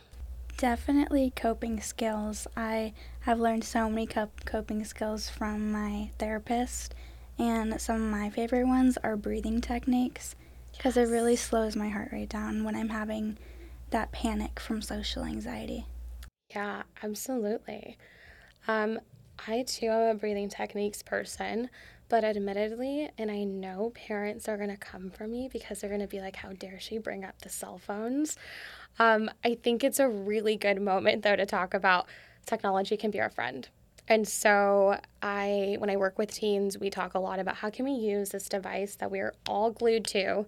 Definitely 0.57 1.33
coping 1.35 1.81
skills. 1.81 2.47
I 2.57 2.93
have 3.21 3.41
learned 3.41 3.65
so 3.65 3.89
many 3.89 4.07
coping 4.07 4.85
skills 4.85 5.31
from 5.31 5.73
my 5.73 6.11
therapist, 6.19 6.95
and 7.39 7.81
some 7.81 7.97
of 7.97 8.11
my 8.11 8.29
favorite 8.31 8.67
ones 8.67 8.99
are 9.03 9.17
breathing 9.17 9.61
techniques 9.61 10.35
because 10.77 10.97
yes. 10.97 11.09
it 11.09 11.11
really 11.13 11.37
slows 11.37 11.77
my 11.77 11.89
heart 11.89 12.11
rate 12.13 12.29
down 12.29 12.65
when 12.65 12.77
I'm 12.77 12.91
having 12.91 13.39
that 13.91 14.13
panic 14.13 14.61
from 14.61 14.83
social 14.83 15.25
anxiety. 15.25 15.87
Yeah, 16.55 16.83
absolutely. 17.03 17.97
Um, 18.69 19.01
I 19.47 19.63
too 19.63 19.87
am 19.87 20.17
a 20.17 20.19
breathing 20.19 20.49
techniques 20.49 21.03
person. 21.03 21.71
But 22.11 22.25
admittedly, 22.25 23.09
and 23.17 23.31
I 23.31 23.45
know 23.45 23.93
parents 23.95 24.49
are 24.49 24.57
going 24.57 24.69
to 24.69 24.77
come 24.77 25.11
for 25.11 25.29
me 25.29 25.49
because 25.51 25.81
they're 25.81 25.89
going 25.89 26.03
to 26.03 26.09
be 26.09 26.21
like, 26.21 26.35
how 26.35 26.51
dare 26.51 26.81
she 26.81 26.99
bring 26.99 27.25
up 27.25 27.41
the 27.41 27.49
cell 27.49 27.79
phones? 27.79 28.37
Um, 28.99 29.31
I 29.45 29.55
think 29.55 29.85
it's 29.85 30.01
a 30.01 30.09
really 30.09 30.57
good 30.57 30.83
moment, 30.83 31.23
though, 31.23 31.37
to 31.37 31.47
talk 31.47 31.73
about 31.73 32.07
technology 32.47 32.97
can 32.97 33.13
be 33.13 33.21
our 33.21 33.31
friend. 33.31 33.69
And 34.09 34.27
so 34.27 34.99
I 35.23 35.77
when 35.79 35.89
I 35.89 35.97
work 35.97 36.19
with 36.19 36.35
teens, 36.35 36.77
we 36.77 36.91
talk 36.91 37.15
a 37.15 37.21
lot 37.21 37.39
about 37.39 37.55
how 37.55 37.71
can 37.71 37.85
we 37.85 37.93
use 37.93 38.31
this 38.31 38.49
device 38.49 38.97
that 38.97 39.09
we're 39.09 39.33
all 39.47 39.71
glued 39.71 40.05
to 40.07 40.47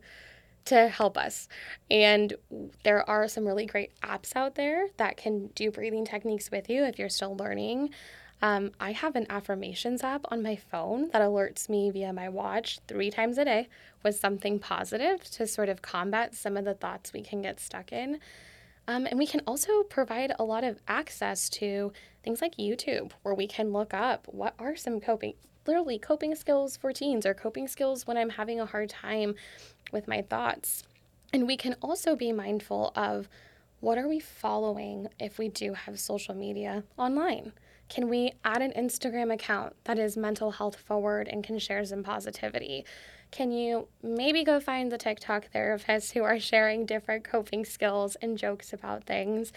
to 0.65 0.89
help 0.89 1.17
us. 1.17 1.49
And 1.91 2.35
there 2.83 3.09
are 3.09 3.29
some 3.29 3.47
really 3.47 3.67
great 3.67 3.93
apps 4.03 4.35
out 4.35 4.57
there 4.57 4.89
that 4.97 5.17
can 5.17 5.49
do 5.55 5.71
breathing 5.71 6.05
techniques 6.05 6.51
with 6.51 6.69
you 6.69 6.85
if 6.85 6.99
you're 6.99 7.09
still 7.09 7.37
learning. 7.37 7.91
Um, 8.43 8.73
I 8.81 8.91
have 8.91 9.15
an 9.15 9.27
affirmations 9.31 10.03
app 10.03 10.27
on 10.33 10.43
my 10.43 10.57
phone 10.57 11.11
that 11.13 11.23
alerts 11.23 11.69
me 11.69 11.91
via 11.91 12.13
my 12.13 12.29
watch 12.29 12.81
three 12.89 13.09
times 13.09 13.39
a 13.39 13.45
day 13.45 13.69
with 14.03 14.19
something 14.19 14.59
positive 14.59 15.23
to 15.31 15.47
sort 15.47 15.69
of 15.69 15.81
combat 15.81 16.35
some 16.35 16.57
of 16.57 16.65
the 16.65 16.75
thoughts 16.75 17.13
we 17.13 17.23
can 17.23 17.41
get 17.41 17.61
stuck 17.61 17.93
in. 17.93 18.19
Um, 18.89 19.07
and 19.07 19.17
we 19.17 19.29
can 19.29 19.43
also 19.47 19.85
provide 19.85 20.33
a 20.41 20.45
lot 20.45 20.65
of 20.65 20.81
access 20.89 21.49
to 21.51 21.93
things 22.25 22.43
like 22.43 22.57
YouTube, 22.57 23.13
where 23.23 23.35
we 23.35 23.47
can 23.47 23.73
look 23.73 23.95
up 23.95 24.27
what 24.27 24.55
are 24.59 24.75
some 24.75 25.01
coping, 25.01 25.35
literally 25.65 26.01
coping 26.01 26.35
skills 26.35 26.77
for 26.77 26.93
teens 26.93 27.25
or 27.25 27.35
coping 27.35 27.69
skills 27.69 28.09
when 28.09 28.17
I'm 28.17 28.31
having 28.31 28.59
a 28.59 28.67
hard 28.67 28.89
time 28.89 29.37
with 29.93 30.09
my 30.09 30.21
thoughts. 30.21 30.83
And 31.33 31.47
we 31.47 31.57
can 31.57 31.77
also 31.81 32.17
be 32.17 32.33
mindful 32.33 32.93
of 32.97 33.29
what 33.79 33.99
are 33.99 34.09
we 34.09 34.19
following 34.19 35.07
if 35.21 35.39
we 35.39 35.49
do 35.49 35.75
have 35.75 36.01
social 36.01 36.35
media 36.35 36.83
online. 36.99 37.53
Can 37.89 38.09
we 38.09 38.33
add 38.45 38.63
an 38.63 38.73
Instagram 38.73 39.33
account 39.33 39.75
that 39.85 39.99
is 39.99 40.17
mental 40.17 40.53
health 40.53 40.77
forward 40.77 41.29
and 41.29 41.45
can 41.45 41.59
share 41.59 41.85
some 41.85 42.03
positivity? 42.03 42.85
Can 43.31 43.51
you 43.51 43.89
maybe 44.03 44.45
go 44.45 44.61
find 44.61 44.93
the 44.93 44.99
TikTok 44.99 45.47
therapists 45.55 46.13
who 46.13 46.23
are 46.23 46.39
sharing 46.39 46.85
different 46.85 47.25
coping 47.25 47.65
skills 47.65 48.17
and 48.17 48.37
jokes 48.37 48.73
about 48.73 49.05
things? 49.05 49.53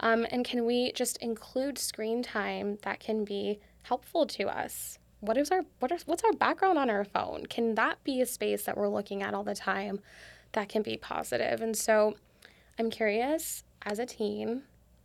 Um, 0.00 0.26
and 0.30 0.44
can 0.44 0.64
we 0.64 0.92
just 0.92 1.18
include 1.18 1.78
screen 1.78 2.22
time 2.22 2.78
that 2.82 3.00
can 3.00 3.24
be 3.24 3.60
helpful 3.82 4.26
to 4.26 4.48
us? 4.48 4.98
What 5.20 5.36
is 5.36 5.50
our 5.50 5.62
what 5.80 5.92
are, 5.92 5.98
what's 6.06 6.24
our 6.24 6.32
background 6.32 6.78
on 6.78 6.88
our 6.88 7.04
phone? 7.04 7.44
Can 7.44 7.74
that 7.74 8.02
be 8.04 8.22
a 8.22 8.26
space 8.26 8.64
that 8.64 8.76
we're 8.76 8.88
looking 8.88 9.22
at 9.22 9.34
all 9.34 9.44
the 9.44 9.54
time 9.54 10.00
that 10.52 10.70
can 10.70 10.80
be 10.80 10.96
positive? 10.96 11.60
And 11.60 11.76
so 11.76 12.16
I'm 12.78 12.88
curious 12.88 13.64
as 13.82 13.98
a 13.98 14.06
teen, 14.06 14.62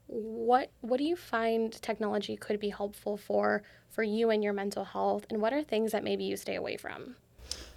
what 0.07 0.71
what 0.81 0.97
do 0.97 1.03
you 1.03 1.15
find 1.15 1.71
technology 1.81 2.37
could 2.37 2.59
be 2.59 2.69
helpful 2.69 3.17
for 3.17 3.63
for 3.89 4.03
you 4.03 4.29
and 4.29 4.43
your 4.43 4.53
mental 4.53 4.83
health? 4.83 5.25
And 5.29 5.41
what 5.41 5.53
are 5.53 5.63
things 5.63 5.91
that 5.91 6.03
maybe 6.03 6.23
you 6.25 6.37
stay 6.37 6.55
away 6.55 6.77
from? 6.77 7.15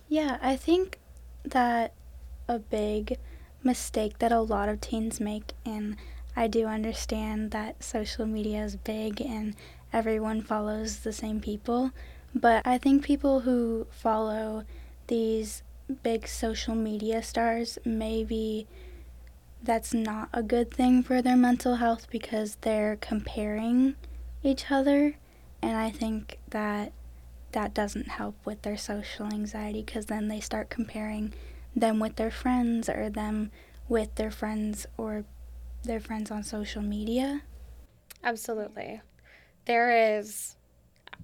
Yeah 0.08 0.38
i 0.40 0.56
think 0.56 0.98
that 1.44 1.92
a 2.48 2.58
big 2.58 3.18
mistake 3.62 4.18
that 4.18 4.32
a 4.32 4.40
lot 4.40 4.68
of 4.68 4.80
teens 4.80 5.20
make 5.20 5.52
and 5.64 5.96
i 6.36 6.46
do 6.46 6.66
understand 6.66 7.50
that 7.50 7.82
social 7.82 8.26
media 8.26 8.64
is 8.64 8.76
big 8.76 9.20
and 9.20 9.54
everyone 9.92 10.40
follows 10.40 11.00
the 11.00 11.12
same 11.12 11.40
people 11.40 11.90
but 12.34 12.66
i 12.66 12.78
think 12.78 13.04
people 13.04 13.40
who 13.40 13.86
follow 13.90 14.64
these 15.08 15.62
big 16.02 16.26
social 16.26 16.74
media 16.74 17.22
stars 17.22 17.78
maybe 17.84 18.66
that's 19.62 19.92
not 19.92 20.28
a 20.32 20.42
good 20.42 20.70
thing 20.70 21.02
for 21.02 21.20
their 21.20 21.36
mental 21.36 21.76
health 21.76 22.06
because 22.10 22.56
they're 22.60 22.96
comparing 22.96 23.96
each 24.42 24.70
other 24.70 25.16
and 25.60 25.76
I 25.76 25.90
think 25.90 26.38
that 26.50 26.92
that 27.52 27.74
doesn't 27.74 28.08
help 28.08 28.36
with 28.44 28.62
their 28.62 28.76
social 28.76 29.26
anxiety 29.26 29.82
because 29.82 30.06
then 30.06 30.28
they 30.28 30.40
start 30.40 30.70
comparing 30.70 31.32
them 31.74 31.98
with 31.98 32.16
their 32.16 32.30
friends 32.30 32.88
or 32.88 33.10
them 33.10 33.50
with 33.88 34.14
their 34.16 34.30
friends 34.30 34.86
or 34.96 35.24
their 35.84 36.00
friends 36.00 36.30
on 36.30 36.42
social 36.42 36.82
media. 36.82 37.42
Absolutely. 38.22 39.00
There 39.64 40.18
is 40.18 40.56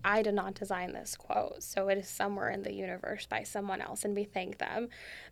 I 0.05 0.23
did 0.23 0.35
not 0.35 0.55
design 0.55 0.93
this 0.93 1.17
quote, 1.17 1.63
so 1.63 1.89
it 1.89 1.99
is 1.99 2.09
somewhere 2.09 2.51
in 2.51 2.63
the 2.63 2.75
universe 2.75 3.27
by 3.27 3.43
someone 3.43 3.81
else, 3.81 4.05
and 4.05 4.15
we 4.15 4.25
thank 4.25 4.59
them. 4.59 4.89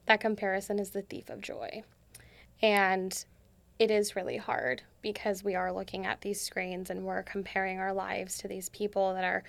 That 0.07 0.21
comparison 0.21 0.79
is 0.79 0.91
the 0.91 1.03
thief 1.03 1.29
of 1.29 1.41
joy. 1.41 1.83
And 2.62 3.25
it 3.78 3.90
is 3.90 4.14
really 4.14 4.37
hard 4.37 4.83
because 5.00 5.42
we 5.42 5.57
are 5.57 5.73
looking 5.73 6.07
at 6.07 6.21
these 6.21 6.40
screens 6.40 6.90
and 6.90 7.04
we're 7.04 7.25
comparing 7.25 7.81
our 7.81 7.92
lives 7.92 8.38
to 8.38 8.49
these 8.49 8.69
people 8.69 9.12
that 9.14 9.25
are 9.25 9.42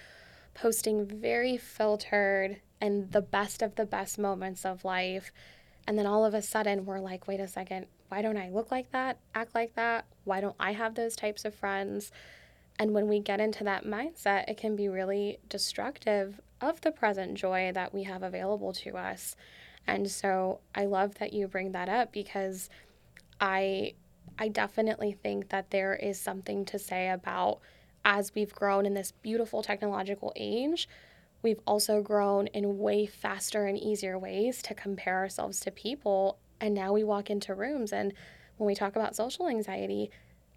posting 0.55 1.05
very 1.05 1.57
filtered 1.57 2.59
and 2.81 3.11
the 3.11 3.21
best 3.21 3.61
of 3.61 3.75
the 3.75 3.85
best 3.85 4.17
moments 4.17 4.65
of 4.65 4.83
life. 4.83 5.31
And 5.87 5.97
then 5.97 6.07
all 6.07 6.25
of 6.25 6.33
a 6.33 6.41
sudden, 6.41 6.85
we're 6.85 6.99
like, 6.99 7.27
wait 7.27 7.39
a 7.39 7.47
second, 7.47 7.87
why 8.09 8.21
don't 8.21 8.37
I 8.37 8.49
look 8.49 8.71
like 8.71 8.91
that, 8.91 9.17
act 9.35 9.53
like 9.53 9.75
that? 9.75 10.05
Why 10.23 10.41
don't 10.41 10.55
I 10.59 10.73
have 10.73 10.95
those 10.95 11.15
types 11.15 11.45
of 11.45 11.53
friends? 11.53 12.11
And 12.79 12.93
when 12.93 13.07
we 13.07 13.19
get 13.19 13.39
into 13.39 13.63
that 13.65 13.85
mindset, 13.85 14.49
it 14.49 14.57
can 14.57 14.75
be 14.75 14.87
really 14.87 15.39
destructive 15.47 16.39
of 16.61 16.81
the 16.81 16.91
present 16.91 17.35
joy 17.35 17.71
that 17.73 17.93
we 17.93 18.03
have 18.03 18.23
available 18.23 18.73
to 18.73 18.97
us. 18.97 19.35
And 19.85 20.09
so 20.09 20.61
I 20.73 20.85
love 20.85 21.15
that 21.15 21.33
you 21.33 21.47
bring 21.47 21.73
that 21.73 21.89
up 21.89 22.11
because 22.11 22.69
I 23.39 23.93
I 24.37 24.47
definitely 24.47 25.11
think 25.11 25.49
that 25.49 25.69
there 25.69 25.95
is 25.95 26.19
something 26.19 26.65
to 26.65 26.79
say 26.79 27.09
about 27.09 27.59
as 28.03 28.33
we've 28.33 28.53
grown 28.53 28.85
in 28.85 28.93
this 28.93 29.11
beautiful 29.11 29.61
technological 29.61 30.33
age, 30.35 30.89
we've 31.41 31.59
also 31.65 32.01
grown 32.01 32.47
in 32.47 32.79
way 32.79 33.05
faster 33.05 33.65
and 33.65 33.77
easier 33.77 34.17
ways 34.17 34.61
to 34.63 34.73
compare 34.73 35.19
ourselves 35.19 35.59
to 35.61 35.71
people. 35.71 36.37
And 36.59 36.73
now 36.73 36.93
we 36.93 37.03
walk 37.03 37.29
into 37.29 37.53
rooms, 37.53 37.93
and 37.93 38.13
when 38.57 38.67
we 38.67 38.75
talk 38.75 38.95
about 38.95 39.15
social 39.15 39.47
anxiety, 39.47 40.09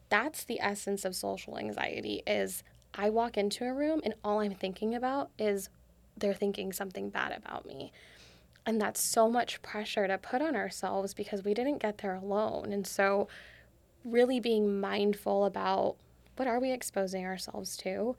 that's 0.08 0.44
the 0.44 0.60
essence 0.60 1.04
of 1.04 1.14
social 1.14 1.58
anxiety 1.58 2.22
is 2.26 2.62
I 2.94 3.10
walk 3.10 3.36
into 3.36 3.64
a 3.64 3.74
room 3.74 4.00
and 4.04 4.14
all 4.24 4.40
I'm 4.40 4.54
thinking 4.54 4.94
about 4.94 5.30
is 5.38 5.68
they're 6.16 6.34
thinking 6.34 6.72
something 6.72 7.10
bad 7.10 7.32
about 7.32 7.66
me. 7.66 7.92
And 8.66 8.80
that's 8.80 9.00
so 9.00 9.30
much 9.30 9.62
pressure 9.62 10.08
to 10.08 10.18
put 10.18 10.42
on 10.42 10.56
ourselves 10.56 11.14
because 11.14 11.44
we 11.44 11.54
didn't 11.54 11.78
get 11.78 11.98
there 11.98 12.14
alone. 12.14 12.72
And 12.72 12.86
so, 12.86 13.28
really 14.04 14.40
being 14.40 14.80
mindful 14.80 15.44
about 15.44 15.96
what 16.36 16.48
are 16.48 16.60
we 16.60 16.72
exposing 16.72 17.24
ourselves 17.24 17.76
to 17.78 18.16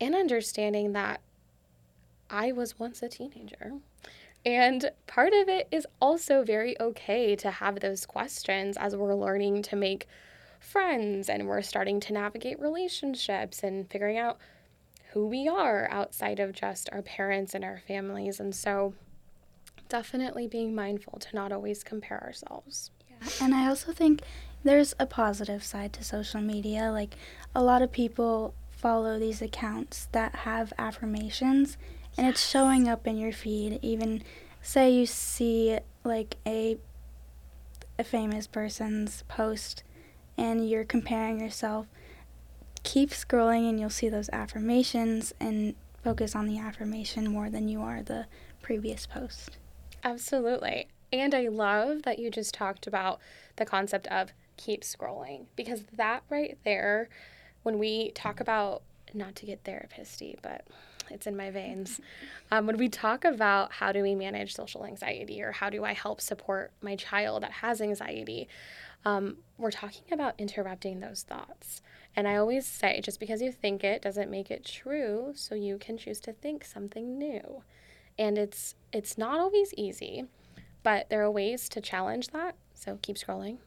and 0.00 0.14
understanding 0.14 0.92
that 0.92 1.20
I 2.30 2.52
was 2.52 2.78
once 2.78 3.02
a 3.02 3.08
teenager. 3.08 3.72
And 4.46 4.90
part 5.06 5.32
of 5.32 5.48
it 5.48 5.68
is 5.70 5.86
also 6.00 6.44
very 6.44 6.80
okay 6.80 7.34
to 7.36 7.50
have 7.50 7.80
those 7.80 8.06
questions 8.06 8.76
as 8.76 8.94
we're 8.94 9.14
learning 9.14 9.62
to 9.62 9.76
make 9.76 10.06
friends 10.60 11.28
and 11.28 11.46
we're 11.46 11.62
starting 11.62 12.00
to 12.00 12.12
navigate 12.12 12.60
relationships 12.60 13.62
and 13.62 13.90
figuring 13.90 14.18
out 14.18 14.38
who 15.12 15.26
we 15.26 15.48
are 15.48 15.88
outside 15.90 16.38
of 16.38 16.52
just 16.52 16.88
our 16.92 17.02
parents 17.02 17.54
and 17.54 17.64
our 17.64 17.80
families. 17.86 18.38
And 18.38 18.54
so, 18.54 18.94
definitely 19.88 20.46
being 20.46 20.74
mindful 20.74 21.18
to 21.18 21.34
not 21.34 21.52
always 21.52 21.82
compare 21.82 22.22
ourselves. 22.22 22.90
Yeah. 23.10 23.28
And 23.42 23.54
I 23.54 23.68
also 23.68 23.92
think 23.92 24.22
there's 24.64 24.94
a 24.98 25.06
positive 25.06 25.64
side 25.64 25.92
to 25.94 26.04
social 26.04 26.40
media. 26.40 26.90
Like 26.92 27.16
a 27.54 27.62
lot 27.62 27.82
of 27.82 27.92
people 27.92 28.54
follow 28.70 29.18
these 29.18 29.42
accounts 29.42 30.08
that 30.12 30.34
have 30.36 30.72
affirmations 30.78 31.76
and 32.16 32.26
it's 32.26 32.48
showing 32.48 32.88
up 32.88 33.06
in 33.08 33.18
your 33.18 33.32
feed 33.32 33.78
even 33.82 34.22
say 34.62 34.88
you 34.88 35.04
see 35.04 35.78
like 36.04 36.36
a 36.46 36.78
a 37.98 38.04
famous 38.04 38.46
person's 38.46 39.24
post 39.26 39.82
and 40.36 40.68
you're 40.70 40.84
comparing 40.84 41.40
yourself 41.40 41.88
keep 42.84 43.10
scrolling 43.10 43.68
and 43.68 43.80
you'll 43.80 43.90
see 43.90 44.08
those 44.08 44.30
affirmations 44.32 45.34
and 45.40 45.74
focus 46.04 46.36
on 46.36 46.46
the 46.46 46.58
affirmation 46.58 47.28
more 47.28 47.50
than 47.50 47.68
you 47.68 47.82
are 47.82 48.00
the 48.02 48.26
previous 48.62 49.06
post 49.06 49.58
absolutely 50.02 50.88
and 51.12 51.34
i 51.34 51.48
love 51.48 52.02
that 52.02 52.18
you 52.18 52.30
just 52.30 52.54
talked 52.54 52.86
about 52.86 53.20
the 53.56 53.64
concept 53.64 54.06
of 54.08 54.32
keep 54.56 54.82
scrolling 54.82 55.46
because 55.56 55.84
that 55.92 56.22
right 56.30 56.58
there 56.64 57.08
when 57.62 57.78
we 57.78 58.10
talk 58.10 58.40
about 58.40 58.82
not 59.14 59.34
to 59.34 59.46
get 59.46 59.64
therapisty 59.64 60.36
but 60.42 60.66
it's 61.10 61.26
in 61.26 61.36
my 61.36 61.50
veins. 61.50 62.00
Um, 62.50 62.66
when 62.66 62.78
we 62.78 62.88
talk 62.88 63.26
about 63.26 63.72
how 63.72 63.92
do 63.92 64.02
we 64.02 64.14
manage 64.14 64.54
social 64.54 64.86
anxiety 64.86 65.42
or 65.42 65.52
how 65.52 65.68
do 65.68 65.84
I 65.84 65.92
help 65.92 66.18
support 66.18 66.72
my 66.80 66.96
child 66.96 67.42
that 67.42 67.50
has 67.50 67.82
anxiety, 67.82 68.48
um, 69.04 69.36
we're 69.58 69.70
talking 69.70 70.04
about 70.12 70.34
interrupting 70.38 71.00
those 71.00 71.24
thoughts. 71.24 71.82
And 72.16 72.26
I 72.26 72.36
always 72.36 72.64
say, 72.64 73.02
just 73.02 73.20
because 73.20 73.42
you 73.42 73.52
think 73.52 73.84
it 73.84 74.00
doesn't 74.00 74.30
make 74.30 74.50
it 74.50 74.64
true, 74.64 75.32
so 75.34 75.54
you 75.54 75.76
can 75.76 75.98
choose 75.98 76.20
to 76.20 76.32
think 76.32 76.64
something 76.64 77.18
new. 77.18 77.62
And 78.18 78.36
it's 78.38 78.74
it's 78.92 79.18
not 79.18 79.38
always 79.38 79.72
easy, 79.74 80.24
but 80.82 81.08
there 81.10 81.22
are 81.22 81.30
ways 81.30 81.68
to 81.70 81.80
challenge 81.80 82.28
that. 82.28 82.56
So 82.74 82.98
keep 83.02 83.16
scrolling. 83.16 83.58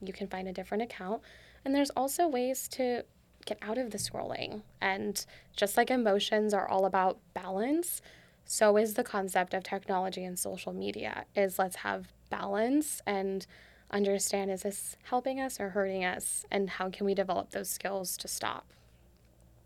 You 0.00 0.12
can 0.12 0.26
find 0.26 0.48
a 0.48 0.52
different 0.52 0.82
account. 0.82 1.22
And 1.64 1.74
there's 1.74 1.90
also 1.90 2.26
ways 2.26 2.68
to 2.68 3.04
get 3.44 3.58
out 3.62 3.78
of 3.78 3.90
the 3.90 3.98
scrolling. 3.98 4.62
And 4.80 5.24
just 5.56 5.76
like 5.76 5.90
emotions 5.90 6.54
are 6.54 6.68
all 6.68 6.86
about 6.86 7.18
balance, 7.34 8.00
so 8.44 8.76
is 8.76 8.94
the 8.94 9.04
concept 9.04 9.54
of 9.54 9.62
technology 9.62 10.24
and 10.24 10.38
social 10.38 10.72
media 10.72 11.24
is 11.36 11.58
let's 11.58 11.76
have 11.76 12.12
balance 12.30 13.00
and 13.06 13.46
understand 13.92 14.50
is 14.50 14.62
this 14.62 14.96
helping 15.04 15.40
us 15.40 15.60
or 15.60 15.70
hurting 15.70 16.04
us 16.04 16.44
and 16.50 16.70
how 16.70 16.90
can 16.90 17.06
we 17.06 17.14
develop 17.14 17.50
those 17.50 17.70
skills 17.70 18.16
to 18.16 18.28
stop. 18.28 18.66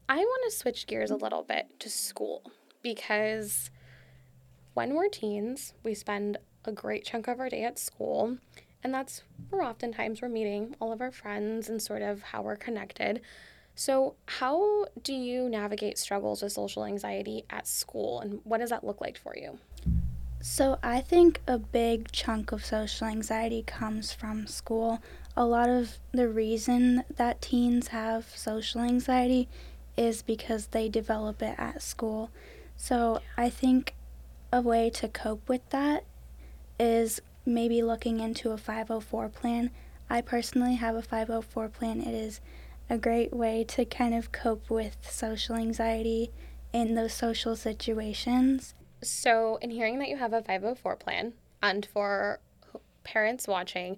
I 0.08 0.18
want 0.18 0.50
to 0.50 0.56
switch 0.56 0.86
gears 0.86 1.10
a 1.10 1.16
little 1.16 1.42
bit 1.42 1.80
to 1.80 1.88
school 1.88 2.50
because 2.82 3.70
when 4.74 4.94
we're 4.94 5.08
teens, 5.08 5.72
we 5.82 5.94
spend 5.94 6.36
a 6.64 6.72
great 6.72 7.04
chunk 7.04 7.28
of 7.28 7.40
our 7.40 7.48
day 7.48 7.64
at 7.64 7.78
school 7.78 8.38
and 8.84 8.92
that's 8.92 9.22
where 9.48 9.62
oftentimes 9.62 10.20
we're 10.20 10.28
meeting 10.28 10.76
all 10.78 10.92
of 10.92 11.00
our 11.00 11.10
friends 11.10 11.70
and 11.70 11.80
sort 11.80 12.02
of 12.02 12.20
how 12.22 12.42
we're 12.42 12.54
connected. 12.54 13.22
So, 13.74 14.14
how 14.26 14.84
do 15.02 15.14
you 15.14 15.48
navigate 15.48 15.98
struggles 15.98 16.42
with 16.42 16.52
social 16.52 16.84
anxiety 16.84 17.44
at 17.50 17.66
school, 17.66 18.20
and 18.20 18.40
what 18.44 18.58
does 18.58 18.70
that 18.70 18.84
look 18.84 19.00
like 19.00 19.18
for 19.18 19.34
you? 19.36 19.58
So, 20.40 20.78
I 20.82 21.00
think 21.00 21.40
a 21.48 21.58
big 21.58 22.12
chunk 22.12 22.52
of 22.52 22.64
social 22.64 23.08
anxiety 23.08 23.64
comes 23.66 24.12
from 24.12 24.46
school. 24.46 25.02
A 25.34 25.46
lot 25.46 25.70
of 25.70 25.98
the 26.12 26.28
reason 26.28 27.02
that 27.16 27.40
teens 27.40 27.88
have 27.88 28.26
social 28.36 28.82
anxiety 28.82 29.48
is 29.96 30.22
because 30.22 30.66
they 30.66 30.88
develop 30.88 31.42
it 31.42 31.54
at 31.58 31.82
school. 31.82 32.30
So, 32.76 33.22
I 33.36 33.48
think 33.48 33.94
a 34.54 34.60
way 34.60 34.88
to 34.88 35.08
cope 35.08 35.48
with 35.48 35.68
that 35.70 36.04
is 36.78 37.20
maybe 37.44 37.82
looking 37.82 38.20
into 38.20 38.52
a 38.52 38.56
504 38.56 39.28
plan. 39.28 39.70
I 40.08 40.20
personally 40.20 40.76
have 40.76 40.94
a 40.94 41.02
504 41.02 41.68
plan. 41.70 42.00
It 42.00 42.14
is 42.14 42.40
a 42.88 42.96
great 42.96 43.32
way 43.32 43.64
to 43.64 43.84
kind 43.84 44.14
of 44.14 44.30
cope 44.30 44.70
with 44.70 44.96
social 45.10 45.56
anxiety 45.56 46.30
in 46.72 46.94
those 46.94 47.12
social 47.12 47.56
situations. 47.56 48.74
So, 49.02 49.58
in 49.60 49.70
hearing 49.70 49.98
that 49.98 50.08
you 50.08 50.18
have 50.18 50.32
a 50.32 50.40
504 50.40 50.96
plan, 50.96 51.32
and 51.60 51.84
for 51.84 52.38
parents 53.02 53.48
watching, 53.48 53.96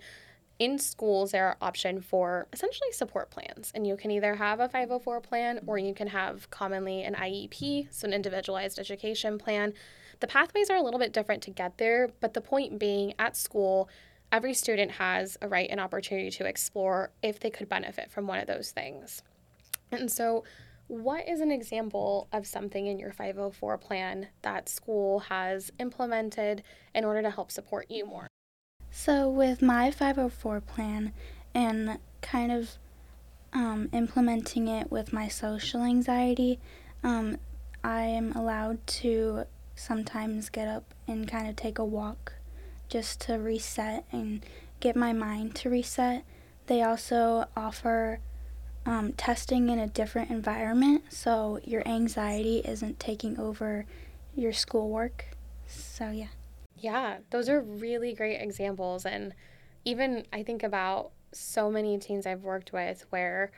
in 0.59 0.79
schools 0.79 1.33
there 1.33 1.47
are 1.47 1.57
option 1.61 2.01
for 2.01 2.47
essentially 2.51 2.91
support 2.91 3.29
plans 3.31 3.71
and 3.75 3.87
you 3.87 3.95
can 3.95 4.11
either 4.11 4.37
have 4.37 4.59
a 4.59 4.71
504 4.71 5.21
plan 5.21 5.61
or 5.67 5.77
you 5.77 5.93
can 5.93 6.07
have 6.07 6.49
commonly 6.49 7.03
an 7.03 7.15
IEP 7.15 7.89
so 7.91 8.09
an 8.09 8.15
individualized 8.15 8.79
education 8.79 9.37
plan 9.37 9.75
the 10.21 10.27
pathways 10.27 10.71
are 10.71 10.77
a 10.77 10.83
little 10.83 11.01
bit 11.01 11.13
different 11.13 11.43
to 11.43 11.51
get 11.51 11.79
there 11.79 12.11
but 12.21 12.35
the 12.35 12.41
point 12.41 12.79
being 12.79 13.15
at 13.19 13.37
school 13.37 13.89
every 14.33 14.55
student 14.55 14.93
has 14.93 15.39
a 15.41 15.49
right 15.49 15.69
and 15.71 15.81
opportunity 15.81 16.31
to 16.31 16.47
explore 16.47 17.11
if 17.23 17.41
they 17.41 17.51
could 17.51 17.69
benefit 17.69 18.11
from 18.11 18.27
one 18.27 18.39
of 18.39 18.47
those 18.47 18.71
things. 18.71 19.23
And 19.91 20.11
so, 20.11 20.45
what 20.89 21.29
is 21.29 21.41
an 21.41 21.51
example 21.51 22.29
of 22.33 22.47
something 22.47 22.87
in 22.87 22.99
your 22.99 23.13
504 23.13 23.77
plan 23.79 24.29
that 24.43 24.69
school 24.69 25.21
has 25.21 25.73
implemented 25.81 26.63
in 26.95 27.05
order 27.05 27.23
to 27.23 27.31
help 27.31 27.51
support 27.51 27.91
you 27.91 28.07
more? 28.07 28.29
So, 28.91 29.29
with 29.29 29.63
my 29.63 29.91
504 29.91 30.61
plan 30.61 31.13
and 31.55 31.99
kind 32.23 32.53
of 32.53 32.79
um, 33.53 33.89
implementing 33.93 34.69
it 34.69 34.91
with 34.91 35.13
my 35.13 35.29
social 35.29 35.83
anxiety, 35.83 36.61
um, 37.03 37.39
I 37.83 38.03
am 38.03 38.33
allowed 38.33 38.85
to 38.87 39.45
sometimes 39.77 40.49
get 40.49 40.67
up 40.67 40.95
and 41.07 41.29
kind 41.29 41.49
of 41.49 41.55
take 41.55 41.79
a 41.79 41.85
walk 41.85 42.33
just 42.89 43.21
to 43.21 43.35
reset 43.35 44.05
and 44.11 44.45
get 44.81 44.97
my 44.97 45.13
mind 45.13 45.55
to 45.57 45.71
reset. 45.71 46.25
They 46.67 46.83
also 46.83 47.47
offer 47.57 48.19
um, 48.85 49.13
testing 49.13 49.69
in 49.69 49.79
a 49.79 49.87
different 49.87 50.31
environment 50.31 51.05
so 51.11 51.61
your 51.65 51.87
anxiety 51.87 52.59
isn't 52.65 52.99
taking 52.99 53.39
over 53.39 53.87
your 54.35 54.53
schoolwork. 54.53 55.27
So, 55.67 56.11
yeah. 56.11 56.29
Yeah, 56.79 57.19
those 57.31 57.49
are 57.49 57.61
really 57.61 58.13
great 58.13 58.41
examples. 58.41 59.05
And 59.05 59.35
even 59.85 60.27
I 60.33 60.43
think 60.43 60.63
about 60.63 61.11
so 61.33 61.71
many 61.71 61.99
teens 61.99 62.27
I've 62.27 62.43
worked 62.43 62.73
with 62.73 63.07
where 63.11 63.51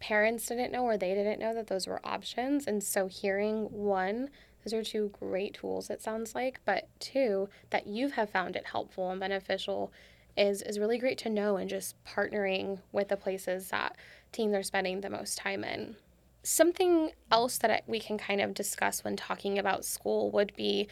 parents 0.00 0.46
didn't 0.46 0.72
know 0.72 0.84
or 0.84 0.96
they 0.96 1.14
didn't 1.14 1.40
know 1.40 1.54
that 1.54 1.66
those 1.66 1.86
were 1.86 2.00
options. 2.04 2.66
And 2.66 2.82
so 2.82 3.06
hearing 3.06 3.64
one 3.64 4.30
those 4.68 4.80
are 4.80 4.84
two 4.84 5.10
great 5.18 5.54
tools, 5.54 5.88
it 5.88 6.02
sounds 6.02 6.34
like. 6.34 6.60
But 6.66 6.88
two, 7.00 7.48
that 7.70 7.86
you 7.86 8.10
have 8.10 8.28
found 8.28 8.54
it 8.54 8.66
helpful 8.66 9.10
and 9.10 9.18
beneficial 9.18 9.92
is, 10.36 10.60
is 10.60 10.78
really 10.78 10.98
great 10.98 11.16
to 11.18 11.30
know 11.30 11.56
and 11.56 11.70
just 11.70 11.96
partnering 12.04 12.80
with 12.92 13.08
the 13.08 13.16
places 13.16 13.70
that 13.70 13.96
teens 14.30 14.54
are 14.54 14.62
spending 14.62 15.00
the 15.00 15.08
most 15.08 15.38
time 15.38 15.64
in. 15.64 15.96
Something 16.42 17.12
else 17.32 17.56
that 17.58 17.84
we 17.86 17.98
can 17.98 18.18
kind 18.18 18.42
of 18.42 18.52
discuss 18.52 19.04
when 19.04 19.16
talking 19.16 19.58
about 19.58 19.86
school 19.86 20.30
would 20.32 20.54
be 20.54 20.88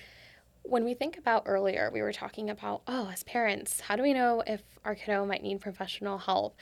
when 0.63 0.85
we 0.85 0.95
think 0.95 1.17
about 1.17 1.45
earlier, 1.47 1.91
we 1.93 2.03
were 2.03 2.13
talking 2.13 2.51
about, 2.51 2.83
oh, 2.89 3.11
as 3.13 3.23
parents, 3.23 3.81
how 3.83 3.95
do 3.95 4.03
we 4.03 4.13
know 4.13 4.43
if 4.49 4.63
our 4.85 4.97
kiddo 4.97 5.25
might 5.25 5.43
need 5.43 5.61
professional 5.61 6.19
help? 6.19 6.57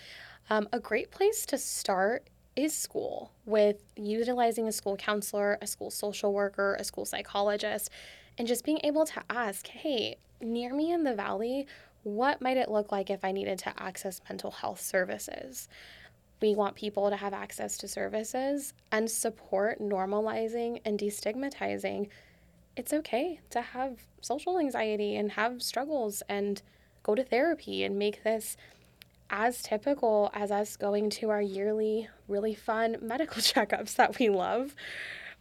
Um, 0.50 0.68
a 0.72 0.80
great 0.80 1.10
place 1.10 1.46
to 1.46 1.56
start 1.56 2.26
is 2.56 2.74
school 2.74 3.32
with 3.46 3.76
utilizing 3.96 4.68
a 4.68 4.72
school 4.72 4.96
counselor, 4.96 5.58
a 5.60 5.66
school 5.66 5.90
social 5.90 6.32
worker, 6.32 6.76
a 6.78 6.84
school 6.84 7.04
psychologist, 7.04 7.90
and 8.38 8.48
just 8.48 8.64
being 8.64 8.80
able 8.84 9.04
to 9.06 9.22
ask, 9.30 9.66
hey, 9.66 10.16
near 10.40 10.74
me 10.74 10.92
in 10.92 11.04
the 11.04 11.14
valley, 11.14 11.66
what 12.02 12.40
might 12.40 12.56
it 12.56 12.70
look 12.70 12.92
like 12.92 13.10
if 13.10 13.24
I 13.24 13.32
needed 13.32 13.58
to 13.60 13.82
access 13.82 14.20
mental 14.28 14.50
health 14.50 14.80
services? 14.80 15.68
We 16.40 16.54
want 16.54 16.76
people 16.76 17.08
to 17.10 17.16
have 17.16 17.32
access 17.32 17.78
to 17.78 17.88
services 17.88 18.74
and 18.92 19.10
support 19.10 19.80
normalizing 19.80 20.80
and 20.84 20.98
destigmatizing. 20.98 22.08
It's 22.76 22.92
okay 22.92 23.40
to 23.50 23.62
have 23.62 23.98
social 24.20 24.58
anxiety 24.58 25.16
and 25.16 25.32
have 25.32 25.62
struggles 25.62 26.22
and 26.28 26.60
go 27.02 27.14
to 27.14 27.24
therapy 27.24 27.84
and 27.84 27.98
make 27.98 28.24
this 28.24 28.56
as 29.36 29.60
typical 29.62 30.30
as 30.32 30.52
us 30.52 30.76
going 30.76 31.10
to 31.10 31.28
our 31.28 31.42
yearly, 31.42 32.08
really 32.28 32.54
fun 32.54 32.96
medical 33.02 33.42
checkups 33.42 33.96
that 33.96 34.18
we 34.18 34.28
love. 34.28 34.76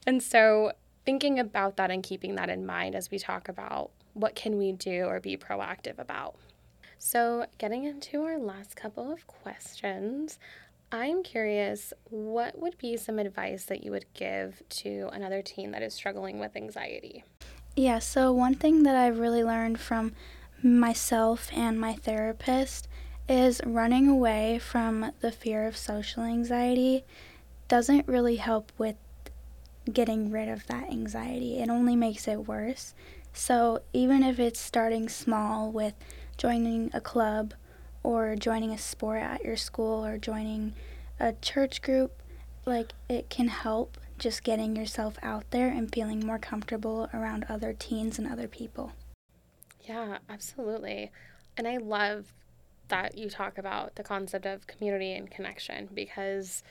And 0.07 0.21
so, 0.21 0.73
thinking 1.05 1.39
about 1.39 1.77
that 1.77 1.91
and 1.91 2.01
keeping 2.01 2.35
that 2.35 2.49
in 2.49 2.65
mind 2.65 2.95
as 2.95 3.11
we 3.11 3.19
talk 3.19 3.47
about 3.47 3.91
what 4.13 4.35
can 4.35 4.57
we 4.57 4.71
do 4.71 5.05
or 5.05 5.19
be 5.19 5.37
proactive 5.37 5.99
about. 5.99 6.35
So, 6.97 7.45
getting 7.59 7.83
into 7.83 8.23
our 8.23 8.39
last 8.39 8.75
couple 8.75 9.11
of 9.11 9.27
questions, 9.27 10.39
I'm 10.91 11.21
curious 11.21 11.93
what 12.09 12.57
would 12.57 12.77
be 12.79 12.97
some 12.97 13.19
advice 13.19 13.65
that 13.65 13.83
you 13.83 13.91
would 13.91 14.05
give 14.15 14.63
to 14.69 15.09
another 15.13 15.43
teen 15.43 15.69
that 15.71 15.83
is 15.83 15.93
struggling 15.93 16.39
with 16.39 16.55
anxiety? 16.55 17.23
Yeah, 17.75 17.99
so 17.99 18.31
one 18.31 18.55
thing 18.55 18.83
that 18.83 18.95
I've 18.95 19.19
really 19.19 19.43
learned 19.43 19.79
from 19.79 20.13
myself 20.63 21.49
and 21.53 21.79
my 21.79 21.93
therapist 21.93 22.87
is 23.27 23.61
running 23.65 24.07
away 24.07 24.59
from 24.59 25.11
the 25.21 25.31
fear 25.31 25.65
of 25.65 25.77
social 25.77 26.23
anxiety 26.23 27.05
doesn't 27.67 28.07
really 28.07 28.35
help 28.35 28.71
with 28.77 28.95
getting 29.91 30.31
rid 30.31 30.49
of 30.49 30.67
that 30.67 30.89
anxiety. 30.89 31.59
It 31.59 31.69
only 31.69 31.95
makes 31.95 32.27
it 32.27 32.47
worse. 32.47 32.93
So 33.33 33.81
even 33.93 34.23
if 34.23 34.39
it's 34.39 34.59
starting 34.59 35.09
small 35.09 35.71
with 35.71 35.93
joining 36.37 36.91
a 36.93 37.01
club 37.01 37.53
or 38.03 38.35
joining 38.35 38.71
a 38.71 38.77
sport 38.77 39.21
at 39.21 39.43
your 39.43 39.57
school 39.57 40.05
or 40.05 40.17
joining 40.17 40.73
a 41.19 41.33
church 41.33 41.81
group, 41.81 42.21
like 42.65 42.93
it 43.09 43.29
can 43.29 43.47
help 43.47 43.97
just 44.17 44.43
getting 44.43 44.75
yourself 44.75 45.15
out 45.23 45.49
there 45.51 45.69
and 45.69 45.91
feeling 45.91 46.25
more 46.25 46.39
comfortable 46.39 47.09
around 47.13 47.45
other 47.49 47.73
teens 47.73 48.19
and 48.19 48.31
other 48.31 48.47
people. 48.47 48.93
Yeah, 49.81 50.19
absolutely. 50.29 51.11
And 51.57 51.67
I 51.67 51.77
love 51.77 52.33
that 52.93 53.17
you 53.17 53.27
talk 53.27 53.57
about 53.57 53.95
the 53.95 54.03
concept 54.03 54.45
of 54.45 54.67
community 54.67 55.13
and 55.13 55.31
connection 55.31 55.89
because 55.95 56.61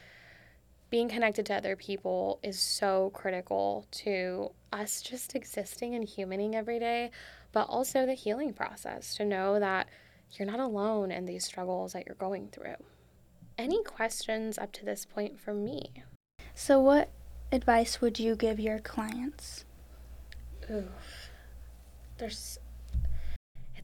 being 0.88 1.08
connected 1.08 1.44
to 1.46 1.54
other 1.54 1.74
people 1.74 2.38
is 2.44 2.60
so 2.60 3.10
critical 3.12 3.84
to 3.90 4.52
us 4.72 5.02
just 5.02 5.34
existing 5.34 5.96
and 5.96 6.06
humaning 6.06 6.54
every 6.54 6.78
day, 6.78 7.10
but 7.50 7.66
also 7.68 8.06
the 8.06 8.14
healing 8.14 8.52
process 8.52 9.16
to 9.16 9.24
know 9.24 9.58
that 9.58 9.88
you're 10.30 10.46
not 10.46 10.60
alone 10.60 11.10
in 11.10 11.26
these 11.26 11.44
struggles 11.44 11.92
that 11.92 12.06
you're 12.06 12.14
going 12.14 12.48
through. 12.52 12.76
Any 13.58 13.82
questions 13.82 14.58
up 14.58 14.70
to 14.74 14.84
this 14.84 15.04
point 15.04 15.40
from 15.40 15.64
me? 15.64 15.90
So, 16.54 16.78
what 16.78 17.10
advice 17.50 18.00
would 18.00 18.20
you 18.20 18.36
give 18.36 18.60
your 18.60 18.78
clients? 18.78 19.64
Ooh, 20.70 20.86
there's 22.18 22.60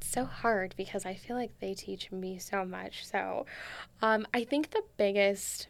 so 0.08 0.24
hard 0.24 0.74
because 0.76 1.06
I 1.06 1.14
feel 1.14 1.36
like 1.36 1.52
they 1.60 1.74
teach 1.74 2.10
me 2.10 2.38
so 2.38 2.64
much. 2.64 3.06
So 3.06 3.46
um, 4.02 4.26
I 4.32 4.44
think 4.44 4.70
the 4.70 4.82
biggest, 4.96 5.68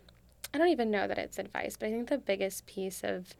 I 0.54 0.58
don't 0.58 0.68
even 0.68 0.90
know 0.90 1.06
that 1.08 1.18
it's 1.18 1.38
advice, 1.38 1.76
but 1.78 1.86
I 1.86 1.90
think 1.90 2.08
the 2.08 2.18
biggest 2.18 2.66
piece 2.66 3.02
of 3.02 3.34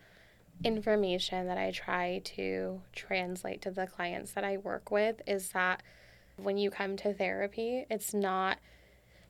information 0.65 1.47
that 1.47 1.59
I 1.59 1.71
try 1.71 2.21
to 2.25 2.81
translate 2.93 3.63
to 3.63 3.71
the 3.71 3.87
clients 3.87 4.33
that 4.33 4.45
I 4.45 4.57
work 4.57 4.91
with 4.91 5.23
is 5.27 5.51
that 5.51 5.83
when 6.37 6.59
you 6.59 6.71
come 6.71 6.97
to 6.99 7.15
therapy, 7.15 7.87
it's 7.91 8.13
not 8.13 8.59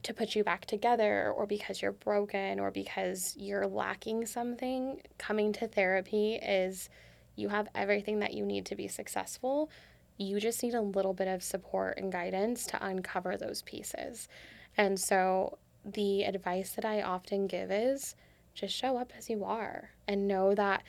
to 0.04 0.14
put 0.14 0.34
you 0.34 0.44
back 0.44 0.64
together 0.64 1.32
or 1.32 1.46
because 1.46 1.82
you're 1.82 1.92
broken 1.92 2.60
or 2.60 2.70
because 2.70 3.34
you're 3.36 3.66
lacking 3.66 4.26
something. 4.26 5.02
Coming 5.18 5.52
to 5.54 5.66
therapy 5.66 6.34
is 6.36 6.88
you 7.36 7.48
have 7.48 7.68
everything 7.74 8.20
that 8.20 8.34
you 8.34 8.44
need 8.44 8.66
to 8.66 8.76
be 8.76 8.88
successful. 8.88 9.70
You 10.18 10.40
just 10.40 10.62
need 10.62 10.74
a 10.74 10.82
little 10.82 11.14
bit 11.14 11.28
of 11.28 11.42
support 11.42 11.98
and 11.98 12.12
guidance 12.12 12.66
to 12.66 12.84
uncover 12.84 13.36
those 13.36 13.62
pieces. 13.62 14.28
And 14.76 14.98
so, 14.98 15.58
the 15.84 16.24
advice 16.24 16.72
that 16.72 16.84
I 16.84 17.02
often 17.02 17.46
give 17.46 17.70
is 17.70 18.14
just 18.52 18.74
show 18.74 18.98
up 18.98 19.12
as 19.16 19.30
you 19.30 19.44
are 19.44 19.90
and 20.06 20.28
know 20.28 20.54
that 20.54 20.82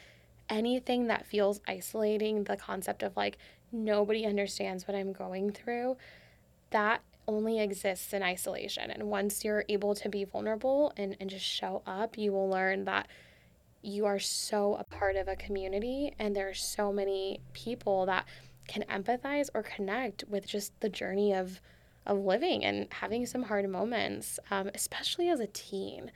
anything 0.49 1.07
that 1.07 1.27
feels 1.27 1.61
isolating, 1.67 2.43
the 2.43 2.57
concept 2.57 3.03
of 3.03 3.15
like 3.15 3.37
nobody 3.71 4.25
understands 4.25 4.87
what 4.87 4.95
I'm 4.95 5.13
going 5.13 5.51
through, 5.51 5.97
that 6.71 7.01
only 7.27 7.59
exists 7.59 8.11
in 8.13 8.23
isolation. 8.23 8.89
And 8.89 9.03
once 9.03 9.45
you're 9.45 9.63
able 9.69 9.93
to 9.95 10.09
be 10.09 10.23
vulnerable 10.23 10.91
and, 10.97 11.15
and 11.19 11.29
just 11.29 11.45
show 11.45 11.83
up, 11.85 12.17
you 12.17 12.31
will 12.31 12.49
learn 12.49 12.85
that 12.85 13.07
you 13.81 14.05
are 14.05 14.19
so 14.19 14.75
a 14.75 14.83
part 14.83 15.15
of 15.15 15.27
a 15.27 15.35
community 15.35 16.13
and 16.19 16.35
there 16.35 16.49
are 16.49 16.53
so 16.53 16.91
many 16.91 17.39
people 17.53 18.05
that 18.07 18.25
can 18.69 18.83
empathize 18.83 19.49
or 19.53 19.63
connect 19.63 20.23
with 20.29 20.47
just 20.47 20.79
the 20.79 20.89
journey 20.89 21.33
of 21.33 21.59
of 22.05 22.17
living 22.17 22.63
and 22.63 22.87
having 22.91 23.25
some 23.25 23.43
hard 23.43 23.67
moments, 23.69 24.39
um, 24.49 24.69
especially 24.73 25.29
as 25.29 25.39
a 25.39 25.47
teen. 25.47 26.11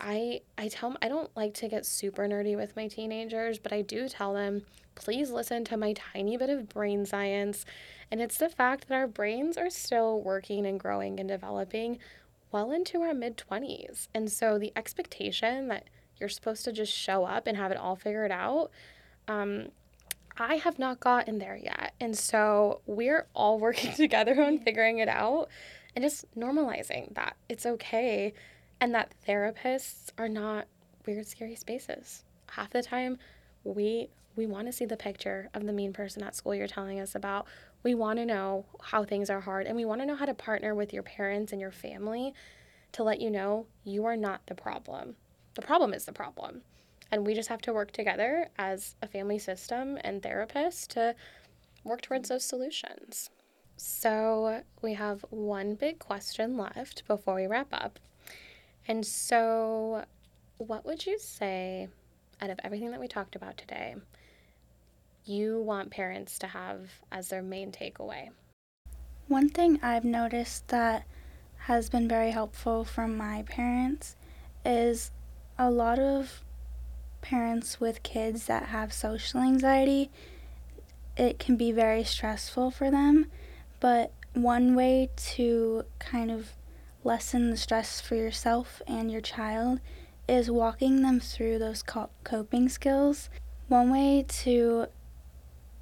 I 0.00 0.42
I 0.58 0.68
tell 0.68 0.90
them 0.90 0.98
I 1.00 1.08
don't 1.08 1.34
like 1.36 1.54
to 1.54 1.68
get 1.68 1.86
super 1.86 2.26
nerdy 2.28 2.56
with 2.56 2.76
my 2.76 2.88
teenagers, 2.88 3.58
but 3.58 3.72
I 3.72 3.80
do 3.82 4.08
tell 4.08 4.34
them 4.34 4.62
please 4.96 5.30
listen 5.30 5.64
to 5.64 5.76
my 5.76 5.92
tiny 5.92 6.36
bit 6.36 6.50
of 6.50 6.68
brain 6.68 7.06
science, 7.06 7.64
and 8.10 8.20
it's 8.20 8.38
the 8.38 8.48
fact 8.48 8.88
that 8.88 8.94
our 8.94 9.06
brains 9.06 9.56
are 9.56 9.70
still 9.70 10.20
working 10.20 10.66
and 10.66 10.78
growing 10.78 11.18
and 11.18 11.28
developing 11.28 11.98
well 12.52 12.72
into 12.72 13.02
our 13.02 13.14
mid 13.14 13.36
20s. 13.36 14.08
And 14.14 14.30
so 14.30 14.58
the 14.58 14.72
expectation 14.76 15.68
that 15.68 15.88
you're 16.18 16.28
supposed 16.28 16.64
to 16.64 16.72
just 16.72 16.92
show 16.92 17.24
up 17.24 17.46
and 17.46 17.56
have 17.56 17.72
it 17.72 17.78
all 17.78 17.96
figured 17.96 18.30
out 18.30 18.70
um, 19.26 19.68
I 20.36 20.56
have 20.56 20.78
not 20.78 21.00
gotten 21.00 21.38
there 21.38 21.56
yet. 21.56 21.94
And 22.00 22.16
so 22.16 22.80
we're 22.86 23.26
all 23.34 23.58
working 23.60 23.92
together 23.92 24.40
on 24.42 24.58
figuring 24.58 24.98
it 24.98 25.08
out 25.08 25.48
and 25.94 26.02
just 26.02 26.24
normalizing 26.36 27.14
that 27.14 27.36
it's 27.48 27.66
okay 27.66 28.34
and 28.80 28.94
that 28.94 29.12
therapists 29.26 30.10
are 30.18 30.28
not 30.28 30.66
weird 31.06 31.26
scary 31.26 31.54
spaces. 31.54 32.24
Half 32.50 32.70
the 32.70 32.82
time 32.82 33.18
we 33.62 34.08
we 34.36 34.46
want 34.46 34.66
to 34.66 34.72
see 34.72 34.84
the 34.84 34.96
picture 34.96 35.48
of 35.54 35.64
the 35.64 35.72
mean 35.72 35.92
person 35.92 36.20
at 36.24 36.34
school 36.34 36.56
you're 36.56 36.66
telling 36.66 36.98
us 36.98 37.14
about. 37.14 37.46
We 37.84 37.94
want 37.94 38.18
to 38.18 38.26
know 38.26 38.64
how 38.82 39.04
things 39.04 39.30
are 39.30 39.40
hard 39.40 39.66
and 39.66 39.76
we 39.76 39.84
want 39.84 40.00
to 40.00 40.06
know 40.06 40.16
how 40.16 40.24
to 40.24 40.34
partner 40.34 40.74
with 40.74 40.92
your 40.92 41.04
parents 41.04 41.52
and 41.52 41.60
your 41.60 41.70
family 41.70 42.34
to 42.92 43.04
let 43.04 43.20
you 43.20 43.30
know 43.30 43.66
you 43.84 44.04
are 44.06 44.16
not 44.16 44.44
the 44.46 44.54
problem. 44.56 45.14
The 45.54 45.62
problem 45.62 45.94
is 45.94 46.04
the 46.04 46.12
problem. 46.12 46.62
And 47.10 47.26
we 47.26 47.34
just 47.34 47.48
have 47.48 47.62
to 47.62 47.72
work 47.72 47.92
together 47.92 48.48
as 48.58 48.96
a 49.02 49.06
family 49.06 49.38
system 49.38 49.98
and 50.02 50.22
therapist 50.22 50.90
to 50.92 51.14
work 51.84 52.00
towards 52.00 52.28
those 52.28 52.44
solutions. 52.44 53.30
So, 53.76 54.62
we 54.82 54.94
have 54.94 55.24
one 55.30 55.74
big 55.74 55.98
question 55.98 56.56
left 56.56 57.06
before 57.06 57.34
we 57.34 57.46
wrap 57.46 57.68
up. 57.72 57.98
And 58.86 59.04
so, 59.04 60.04
what 60.58 60.86
would 60.86 61.06
you 61.06 61.18
say 61.18 61.88
out 62.40 62.50
of 62.50 62.60
everything 62.62 62.90
that 62.92 63.00
we 63.00 63.08
talked 63.08 63.34
about 63.34 63.56
today, 63.56 63.96
you 65.24 65.60
want 65.60 65.90
parents 65.90 66.38
to 66.40 66.46
have 66.46 66.90
as 67.10 67.28
their 67.28 67.42
main 67.42 67.72
takeaway? 67.72 68.28
One 69.26 69.48
thing 69.48 69.80
I've 69.82 70.04
noticed 70.04 70.68
that 70.68 71.04
has 71.56 71.88
been 71.88 72.06
very 72.06 72.30
helpful 72.30 72.84
from 72.84 73.16
my 73.16 73.42
parents 73.42 74.16
is 74.64 75.10
a 75.58 75.70
lot 75.70 75.98
of 75.98 76.44
parents 77.24 77.80
with 77.80 78.02
kids 78.02 78.46
that 78.46 78.66
have 78.66 78.92
social 78.92 79.40
anxiety, 79.40 80.10
it 81.16 81.38
can 81.38 81.56
be 81.56 81.72
very 81.72 82.04
stressful 82.04 82.70
for 82.70 82.90
them. 82.90 83.30
But 83.80 84.12
one 84.34 84.74
way 84.74 85.08
to 85.34 85.84
kind 85.98 86.30
of 86.30 86.50
lessen 87.02 87.50
the 87.50 87.56
stress 87.56 88.00
for 88.00 88.14
yourself 88.14 88.82
and 88.86 89.10
your 89.10 89.22
child 89.22 89.80
is 90.28 90.50
walking 90.50 91.00
them 91.00 91.18
through 91.18 91.58
those 91.58 91.82
coping 91.82 92.68
skills. 92.68 93.30
One 93.68 93.90
way 93.90 94.26
to 94.42 94.88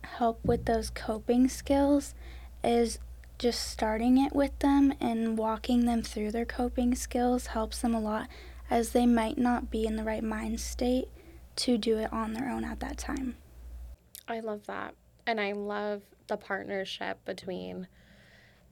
help 0.02 0.44
with 0.44 0.66
those 0.66 0.90
coping 0.90 1.48
skills 1.48 2.14
is 2.62 3.00
just 3.38 3.68
starting 3.68 4.16
it 4.16 4.32
with 4.32 4.56
them 4.60 4.94
and 5.00 5.36
walking 5.36 5.86
them 5.86 6.02
through 6.02 6.30
their 6.30 6.44
coping 6.44 6.94
skills 6.94 7.48
helps 7.48 7.80
them 7.80 7.94
a 7.94 8.00
lot 8.00 8.28
as 8.70 8.90
they 8.90 9.06
might 9.06 9.38
not 9.38 9.70
be 9.72 9.84
in 9.84 9.96
the 9.96 10.04
right 10.04 10.22
mind 10.22 10.60
state 10.60 11.08
to 11.56 11.78
do 11.78 11.98
it 11.98 12.12
on 12.12 12.32
their 12.32 12.48
own 12.48 12.64
at 12.64 12.80
that 12.80 12.98
time. 12.98 13.36
I 14.28 14.40
love 14.40 14.66
that. 14.66 14.94
And 15.26 15.40
I 15.40 15.52
love 15.52 16.02
the 16.26 16.36
partnership 16.36 17.24
between 17.24 17.86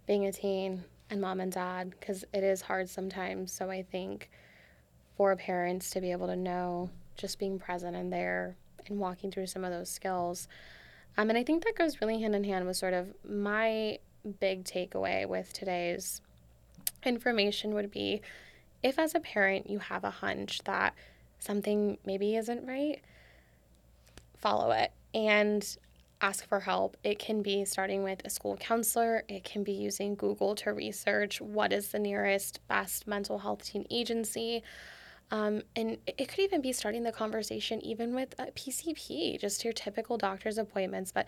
being 0.06 0.26
a 0.26 0.32
teen 0.32 0.84
and 1.10 1.20
mom 1.20 1.40
and 1.40 1.52
dad 1.52 1.90
because 1.90 2.24
it 2.32 2.42
is 2.42 2.62
hard 2.62 2.88
sometimes. 2.88 3.52
So 3.52 3.70
I 3.70 3.82
think 3.82 4.30
for 5.16 5.36
parents 5.36 5.90
to 5.90 6.00
be 6.00 6.12
able 6.12 6.26
to 6.28 6.36
know 6.36 6.90
just 7.16 7.38
being 7.38 7.58
present 7.58 7.94
and 7.94 8.12
there 8.12 8.56
and 8.86 8.98
walking 8.98 9.30
through 9.30 9.46
some 9.46 9.64
of 9.64 9.70
those 9.70 9.90
skills. 9.90 10.48
Um, 11.18 11.28
and 11.28 11.38
I 11.38 11.44
think 11.44 11.64
that 11.64 11.76
goes 11.76 12.00
really 12.00 12.20
hand 12.20 12.34
in 12.34 12.44
hand 12.44 12.66
with 12.66 12.76
sort 12.76 12.94
of 12.94 13.08
my 13.28 13.98
big 14.38 14.64
takeaway 14.64 15.26
with 15.26 15.52
today's 15.52 16.20
information 17.04 17.74
would 17.74 17.90
be 17.90 18.20
if 18.82 18.98
as 18.98 19.14
a 19.14 19.20
parent 19.20 19.68
you 19.68 19.78
have 19.78 20.04
a 20.04 20.10
hunch 20.10 20.60
that 20.64 20.94
something 21.40 21.98
maybe 22.06 22.36
isn't 22.36 22.66
right, 22.66 23.00
follow 24.38 24.70
it 24.70 24.92
and 25.12 25.76
ask 26.20 26.46
for 26.46 26.60
help. 26.60 26.96
It 27.02 27.18
can 27.18 27.42
be 27.42 27.64
starting 27.64 28.02
with 28.02 28.20
a 28.24 28.30
school 28.30 28.56
counselor, 28.56 29.24
it 29.28 29.44
can 29.44 29.64
be 29.64 29.72
using 29.72 30.14
Google 30.14 30.54
to 30.56 30.72
research 30.72 31.40
what 31.40 31.72
is 31.72 31.88
the 31.88 31.98
nearest 31.98 32.60
best 32.68 33.06
mental 33.06 33.38
health 33.38 33.64
teen 33.64 33.86
agency. 33.90 34.62
Um, 35.32 35.62
and 35.76 35.96
it 36.06 36.28
could 36.28 36.40
even 36.40 36.60
be 36.60 36.72
starting 36.72 37.04
the 37.04 37.12
conversation 37.12 37.80
even 37.84 38.14
with 38.14 38.34
a 38.38 38.46
PCP, 38.46 39.40
just 39.40 39.64
your 39.64 39.72
typical 39.72 40.18
doctor's 40.18 40.58
appointments, 40.58 41.12
but 41.12 41.26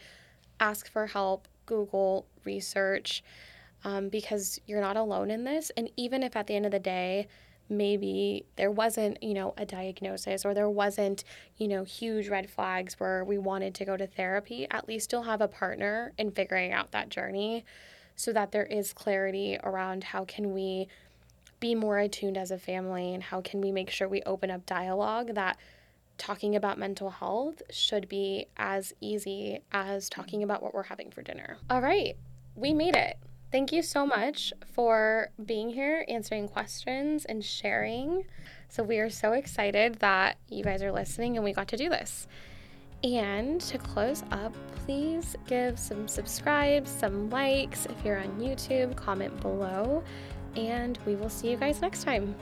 ask 0.58 0.90
for 0.90 1.06
help, 1.06 1.46
Google, 1.66 2.26
research, 2.44 3.22
um, 3.84 4.08
because 4.08 4.60
you're 4.66 4.80
not 4.80 4.96
alone 4.96 5.30
in 5.30 5.44
this. 5.44 5.70
And 5.76 5.88
even 5.96 6.22
if 6.22 6.36
at 6.36 6.48
the 6.48 6.56
end 6.56 6.66
of 6.66 6.72
the 6.72 6.80
day, 6.80 7.28
maybe 7.72 8.44
there 8.56 8.70
wasn't, 8.70 9.22
you 9.22 9.34
know, 9.34 9.54
a 9.56 9.64
diagnosis 9.64 10.44
or 10.44 10.54
there 10.54 10.70
wasn't, 10.70 11.24
you 11.56 11.68
know, 11.68 11.84
huge 11.84 12.28
red 12.28 12.48
flags 12.48 12.94
where 13.00 13.24
we 13.24 13.38
wanted 13.38 13.74
to 13.76 13.84
go 13.84 13.96
to 13.96 14.06
therapy, 14.06 14.66
at 14.70 14.86
least 14.88 15.12
you'll 15.12 15.22
have 15.22 15.40
a 15.40 15.48
partner 15.48 16.12
in 16.18 16.30
figuring 16.30 16.72
out 16.72 16.92
that 16.92 17.08
journey 17.08 17.64
so 18.14 18.32
that 18.32 18.52
there 18.52 18.64
is 18.66 18.92
clarity 18.92 19.58
around 19.62 20.04
how 20.04 20.24
can 20.24 20.52
we 20.52 20.88
be 21.60 21.74
more 21.74 21.98
attuned 21.98 22.36
as 22.36 22.50
a 22.50 22.58
family 22.58 23.14
and 23.14 23.22
how 23.22 23.40
can 23.40 23.60
we 23.60 23.70
make 23.70 23.88
sure 23.88 24.08
we 24.08 24.22
open 24.22 24.50
up 24.50 24.66
dialogue 24.66 25.34
that 25.34 25.56
talking 26.18 26.54
about 26.54 26.78
mental 26.78 27.10
health 27.10 27.62
should 27.70 28.08
be 28.08 28.46
as 28.56 28.92
easy 29.00 29.60
as 29.72 30.08
talking 30.08 30.42
about 30.42 30.62
what 30.62 30.74
we're 30.74 30.82
having 30.82 31.10
for 31.10 31.22
dinner. 31.22 31.56
All 31.70 31.80
right, 31.80 32.16
we 32.54 32.74
made 32.74 32.96
it. 32.96 33.16
Thank 33.52 33.70
you 33.70 33.82
so 33.82 34.06
much 34.06 34.54
for 34.72 35.28
being 35.44 35.68
here, 35.68 36.06
answering 36.08 36.48
questions, 36.48 37.26
and 37.26 37.44
sharing. 37.44 38.24
So, 38.70 38.82
we 38.82 38.98
are 38.98 39.10
so 39.10 39.32
excited 39.32 39.96
that 39.96 40.38
you 40.48 40.64
guys 40.64 40.82
are 40.82 40.90
listening 40.90 41.36
and 41.36 41.44
we 41.44 41.52
got 41.52 41.68
to 41.68 41.76
do 41.76 41.90
this. 41.90 42.26
And 43.04 43.60
to 43.60 43.76
close 43.76 44.22
up, 44.30 44.54
please 44.86 45.36
give 45.46 45.78
some 45.78 46.08
subscribes, 46.08 46.90
some 46.90 47.28
likes. 47.28 47.84
If 47.84 48.02
you're 48.02 48.18
on 48.18 48.40
YouTube, 48.40 48.96
comment 48.96 49.38
below. 49.42 50.02
And 50.56 50.98
we 51.04 51.16
will 51.16 51.28
see 51.28 51.50
you 51.50 51.58
guys 51.58 51.82
next 51.82 52.04
time. 52.04 52.34